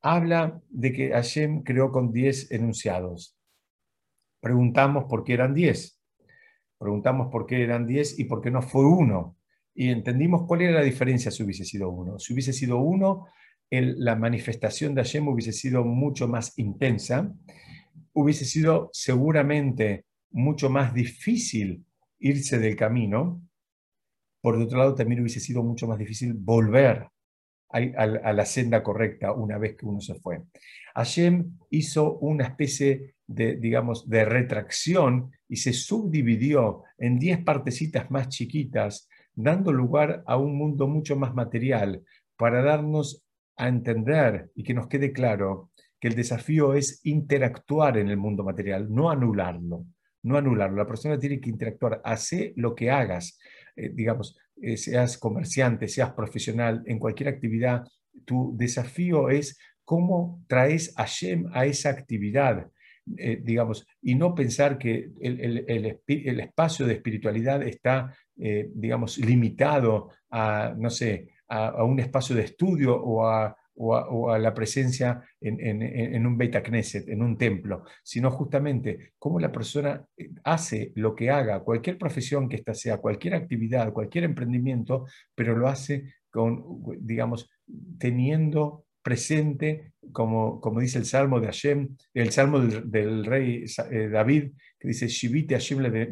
[0.00, 3.36] Habla de que Hashem creó con 10 enunciados.
[4.40, 6.00] Preguntamos por qué eran 10.
[6.78, 9.36] Preguntamos por qué eran 10 y por qué no fue uno.
[9.74, 12.20] Y entendimos cuál era la diferencia si hubiese sido uno.
[12.20, 13.26] Si hubiese sido uno,
[13.70, 17.34] la manifestación de Hashem hubiese sido mucho más intensa,
[18.12, 21.84] hubiese sido seguramente mucho más difícil
[22.20, 23.47] irse del camino,
[24.40, 27.08] por otro lado también hubiese sido mucho más difícil volver
[27.70, 30.42] a, la senda correcta una vez que uno se fue.
[30.94, 38.28] Hashem hizo una especie de, digamos, de retracción y se subdividió en diez partecitas más
[38.28, 42.02] chiquitas, dando lugar a un mundo mucho más material,
[42.36, 43.24] para darnos
[43.56, 45.70] a entender y que nos quede claro
[46.00, 49.84] que el desafío es interactuar en el mundo material, no anularlo
[50.22, 50.76] no anularlo.
[50.76, 53.38] La persona tiene que interactuar, hace lo que hagas,
[53.78, 57.84] eh, digamos, eh, seas comerciante, seas profesional, en cualquier actividad,
[58.24, 62.68] tu desafío es cómo traes a Shem a esa actividad.
[63.16, 70.90] Eh, digamos, y no pensar que el, espacio de espiritualidad está, digamos, limitado a, no
[70.90, 76.62] sé, a, un espacio de estudio o a, o a, la presencia en, un Beta
[76.62, 81.96] Knesset, en un templo, sino justamente cómo la persona eh, hace lo que haga, cualquier
[81.96, 87.48] profesión que ésta sea, cualquier actividad, cualquier emprendimiento, pero lo hace con, digamos,
[87.98, 94.50] teniendo presente, como, como dice el Salmo de Hashem, el Salmo del, rey eh, David,
[94.78, 96.08] que dice, Shivite Hashem le,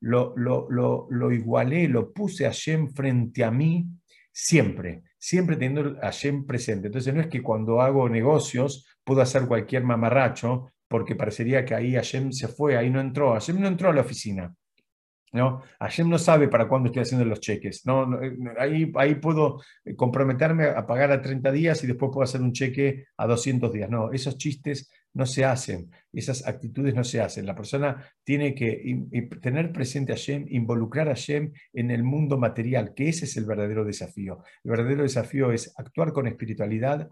[0.00, 3.86] lo, lo, lo, lo igualé, lo puse Hashem frente a mí
[4.32, 6.86] siempre siempre teniendo a Hashem presente.
[6.86, 11.94] Entonces no es que cuando hago negocios puedo hacer cualquier mamarracho porque parecería que ahí
[11.94, 13.32] Hashem se fue, ahí no entró.
[13.32, 14.54] Hashem no entró a la oficina.
[15.32, 15.62] ¿no?
[15.80, 17.84] Hashem no sabe para cuándo estoy haciendo los cheques.
[17.86, 18.22] ¿no?
[18.22, 22.40] Eh, ahí, ahí puedo eh, comprometerme a pagar a 30 días y después puedo hacer
[22.40, 23.90] un cheque a 200 días.
[23.90, 27.46] No, esos chistes no se hacen, esas actitudes no se hacen.
[27.46, 29.06] La persona tiene que
[29.40, 33.46] tener presente a Hashem, involucrar a Hashem en el mundo material, que ese es el
[33.46, 34.42] verdadero desafío.
[34.62, 37.08] El verdadero desafío es actuar con espiritualidad,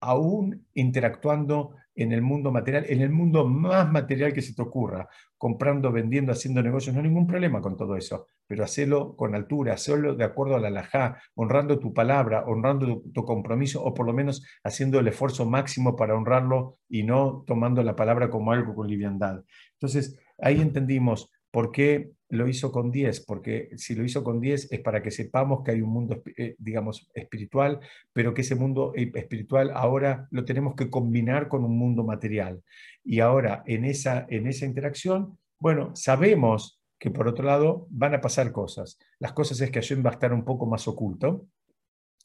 [0.00, 5.08] aún interactuando en el mundo material, en el mundo más material que se te ocurra,
[5.38, 9.74] comprando, vendiendo, haciendo negocios, no hay ningún problema con todo eso, pero hacerlo con altura,
[9.74, 14.12] hacerlo de acuerdo a la halajá, honrando tu palabra, honrando tu, compromiso, o por lo
[14.12, 18.88] menos haciendo el esfuerzo máximo para honrarlo y no tomando la palabra como algo con
[18.88, 19.44] liviandad.
[19.74, 24.72] Entonces, ahí entendimos por qué lo hizo con 10, porque si lo hizo con 10
[24.72, 27.80] es para que sepamos que hay un mundo, eh, digamos, espiritual,
[28.12, 32.62] pero que ese mundo eh, espiritual ahora lo tenemos que combinar con un mundo material.
[33.04, 38.20] Y ahora, en esa, en esa interacción, bueno, sabemos que por otro lado van a
[38.20, 38.98] pasar cosas.
[39.18, 41.46] Las cosas es que Hashem va a estar un poco más oculto.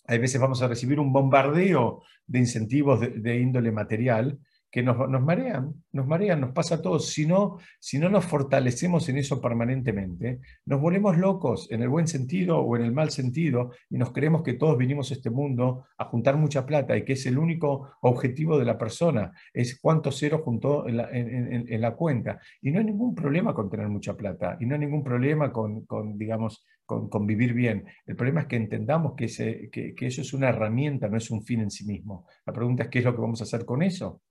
[0.08, 4.40] Hay veces vamos a recibir un bombardeo de incentivos de índole material,
[4.72, 7.08] que nos, marean, nos marean, nos pasa a todos.
[7.10, 12.08] Si no, si no nos fortalecemos en eso permanentemente, nos volvemos locos en el buen
[12.08, 15.86] sentido o en el mal sentido y nos creemos que todos vinimos a este mundo
[15.98, 20.12] a juntar mucha plata y que es el único objetivo de la persona, es cuánto
[20.12, 22.40] cero juntó en la, cuenta.
[22.62, 25.86] Y no hay ningún problema con tener mucha plata y no hay ningún problema con,
[26.18, 27.86] digamos, con, vivir bien.
[28.06, 31.62] El problema es que entendamos que, que eso es una herramienta, no es un fin
[31.62, 32.28] en sí mismo.
[32.46, 34.22] La pregunta es qué es lo que vamos a hacer con eso.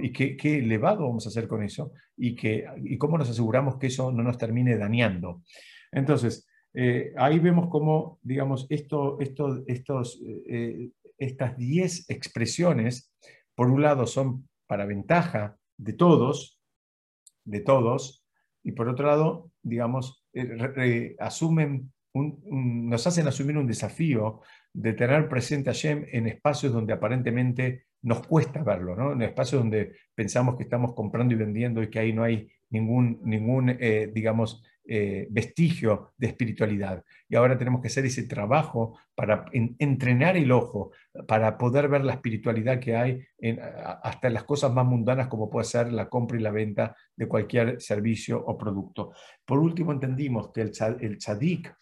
[0.00, 3.86] Y qué, elevado vamos a hacer con eso y, que, y cómo nos aseguramos que
[3.86, 5.42] eso no nos termine dañando.
[5.92, 13.12] Entonces, eh, ahí vemos cómo, digamos, esto, estos, eh, estas 10 expresiones,
[13.54, 16.60] por un lado, son para ventaja de todos,
[17.44, 18.24] de todos,
[18.62, 21.92] y por otro lado, digamos, eh, asumen
[22.22, 24.40] nos hacen asumir un desafío
[24.72, 29.12] de tener presente a Shem en espacios donde aparentemente nos cuesta verlo, ¿no?
[29.12, 33.20] en espacios donde pensamos que estamos comprando y vendiendo y que ahí no hay ningún,
[33.24, 37.02] ningún eh, digamos, eh, vestigio de espiritualidad.
[37.28, 40.92] Y ahora tenemos que hacer ese trabajo para entrenar el ojo,
[41.26, 45.50] para poder ver la espiritualidad que hay en, hasta en las cosas más mundanas como
[45.50, 49.12] puede ser la compra y la venta de cualquier servicio o producto.
[49.44, 51.74] Por último, entendimos que el, el tzadik,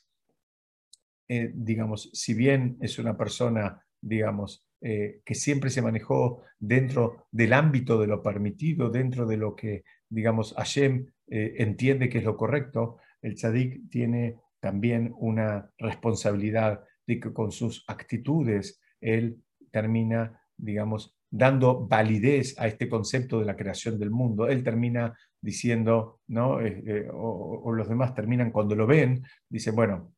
[1.29, 7.55] eh, digamos, si bien es una persona, digamos, eh, que siempre se manejó dentro del
[7.55, 12.37] ámbito de lo permitido, dentro de lo que, digamos, Hashem eh, entiende que es lo
[12.37, 21.17] correcto, el tzadik tiene también una responsabilidad de que con sus actitudes él termina, digamos,
[21.31, 24.49] dando validez a este concepto de la creación del mundo.
[24.49, 26.61] Él termina diciendo, ¿no?
[26.61, 30.13] Eh, o, o, los demás terminan cuando lo ven, dicen, bueno,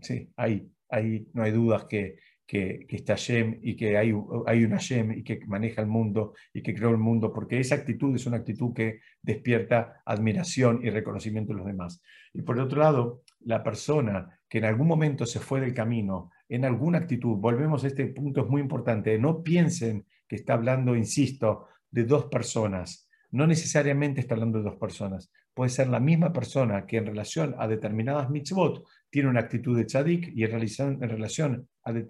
[0.00, 2.16] sí, ahí, ahí no hay dudas que
[2.52, 4.12] que, está Shem y que hay,
[4.46, 7.76] hay una Shem y que maneja el mundo y que creó el mundo, porque esa
[7.76, 12.02] actitud es una actitud que despierta admiración y reconocimiento de los demás.
[12.34, 16.66] Y por otro lado, la persona que en algún momento se fue del camino, en
[16.66, 21.68] alguna actitud, volvemos a este punto, es muy importante, no piensen que está hablando, insisto,
[21.90, 23.08] de dos personas.
[23.30, 25.32] No necesariamente está hablando de dos personas.
[25.54, 29.84] Puede ser la misma persona que en relación a determinadas mitzvot tiene una actitud de
[29.84, 31.68] tzadik y en relación, en relación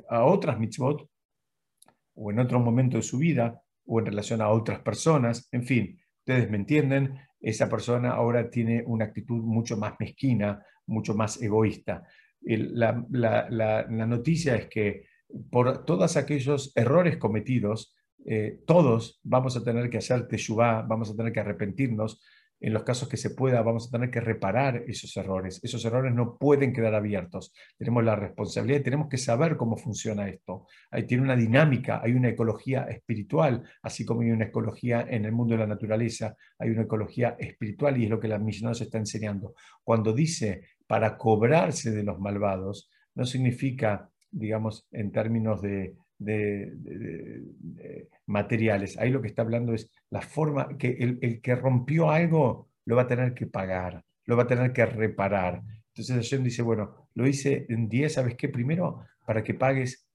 [0.08, 1.08] a, otras mitzvot,
[2.14, 5.98] o en otro momento de su vida, o en relación a otras personas, en fin,
[6.20, 12.04] ustedes me entienden, esa persona ahora tiene una actitud mucho más mezquina, mucho más egoísta.
[12.42, 15.06] la, noticia es que
[15.50, 21.16] por todos aquellos errores cometidos, eh, todos vamos a tener que hacer teshuvah, vamos a
[21.16, 22.22] tener que arrepentirnos,
[22.62, 25.58] en los casos que se pueda, vamos a tener que reparar esos errores.
[25.64, 27.52] Esos errores no pueden quedar abiertos.
[27.76, 30.66] Tenemos la responsabilidad y tenemos que saber cómo funciona esto.
[30.92, 35.32] Ahí tiene una dinámica, hay una ecología espiritual, así como hay una ecología en el
[35.32, 38.80] mundo de la naturaleza, hay una ecología espiritual y es lo que la Mishnah nos
[38.80, 39.54] está enseñando.
[39.82, 47.44] Cuando dice para cobrarse de los malvados, no significa, digamos, en términos de, de,
[48.26, 48.98] materiales.
[48.98, 53.02] Ahí lo que está hablando es la forma que el, que rompió algo lo va
[53.02, 55.62] a tener que pagar, lo va a tener que reparar.
[55.88, 58.48] Entonces Hashem dice, bueno, lo hice en 10, ¿sabes qué?
[58.48, 60.08] Primero, para que pagues,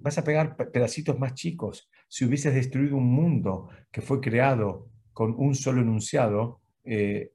[0.00, 1.88] vas a pegar pedacitos más chicos.
[2.08, 7.30] Si hubieses destruido un mundo que fue creado con un solo enunciado, eh,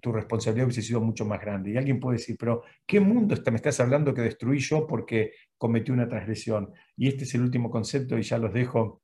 [0.00, 1.70] tu responsabilidad hubiese sido mucho más grande.
[1.70, 5.92] Y alguien puede decir, pero ¿qué mundo me estás hablando que destruí yo porque cometí
[5.92, 6.72] una transgresión?
[6.96, 9.02] Y este es el último concepto y ya los dejo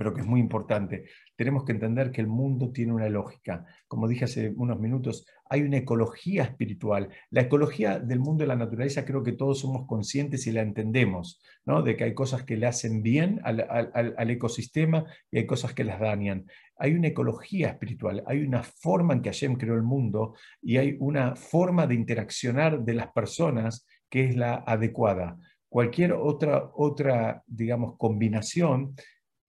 [0.00, 1.04] pero que es muy importante.
[1.36, 3.66] Tenemos que entender que el mundo tiene una lógica.
[3.86, 7.10] Como dije hace unos minutos, hay una ecología espiritual.
[7.28, 11.42] La ecología del mundo de la naturaleza creo que todos somos conscientes y la entendemos,
[11.66, 11.82] ¿no?
[11.82, 13.60] de que hay cosas que le hacen bien al,
[13.92, 16.46] al ecosistema y hay cosas que las dañan.
[16.78, 20.96] Hay una ecología espiritual, hay una forma en que Hashem creó el mundo y hay
[20.98, 25.36] una forma de interaccionar de las personas que es la adecuada.
[25.68, 28.94] Cualquier otra, otra digamos, combinación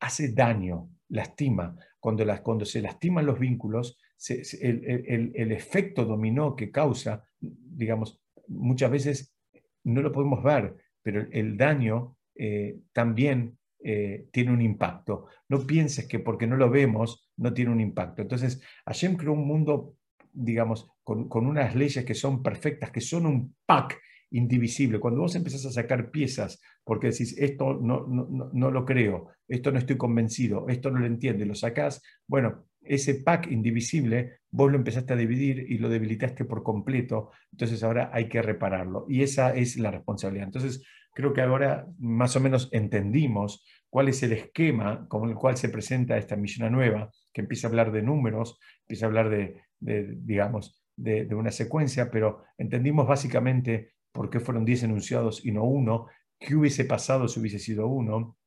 [0.01, 1.75] hace daño, lastima.
[1.99, 9.35] Cuando, las, cuando se lastiman los vínculos, el, efecto dominó que causa, digamos, muchas veces
[9.83, 15.27] no lo podemos ver, pero el daño eh, también eh, tiene un impacto.
[15.47, 18.21] No pienses que porque no lo vemos no tiene un impacto.
[18.21, 19.95] Entonces, Hashem creó un mundo,
[20.31, 23.99] digamos, con, con unas leyes que son perfectas, que son un pack
[24.31, 24.99] indivisible.
[24.99, 29.77] Cuando vos empezás a sacar piezas porque decís, esto no, no, lo creo, esto no
[29.77, 35.13] estoy convencido, esto no lo entiende, lo sacás, bueno, ese pack indivisible vos lo empezaste
[35.13, 39.05] a dividir y lo debilitaste por completo, entonces ahora hay que repararlo.
[39.07, 40.47] Y esa es la responsabilidad.
[40.47, 45.57] Entonces, creo que ahora más o menos entendimos cuál es el esquema con el cual
[45.57, 49.61] se presenta esta misión nueva, que empieza a hablar de números, empieza a hablar de,
[49.79, 56.07] digamos, de, una secuencia, pero entendimos básicamente por qué fueron 10 enunciados y no uno,
[56.39, 58.37] qué hubiese pasado si hubiese sido uno,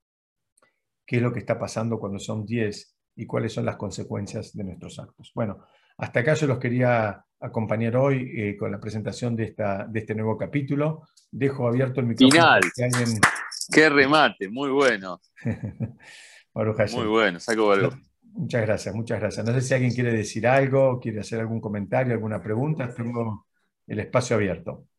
[1.07, 4.65] qué es lo que está pasando cuando son 10 y cuáles son las consecuencias de
[4.65, 5.33] nuestros actos.
[5.35, 5.65] Bueno,
[5.99, 10.15] hasta acá yo los quería acompañar hoy eh, con la presentación de, esta, de este
[10.15, 11.03] nuevo capítulo.
[11.31, 12.43] Dejo abierto el micrófono.
[12.43, 12.61] Final.
[13.73, 15.21] Qué remate, muy bueno.
[16.55, 17.75] muy bueno, saco.
[18.23, 19.47] Muchas gracias, muchas gracias.
[19.47, 22.93] No sé si alguien quiere decir algo, quiere hacer algún comentario, alguna pregunta.
[22.93, 23.47] Tengo
[23.87, 24.87] el espacio abierto.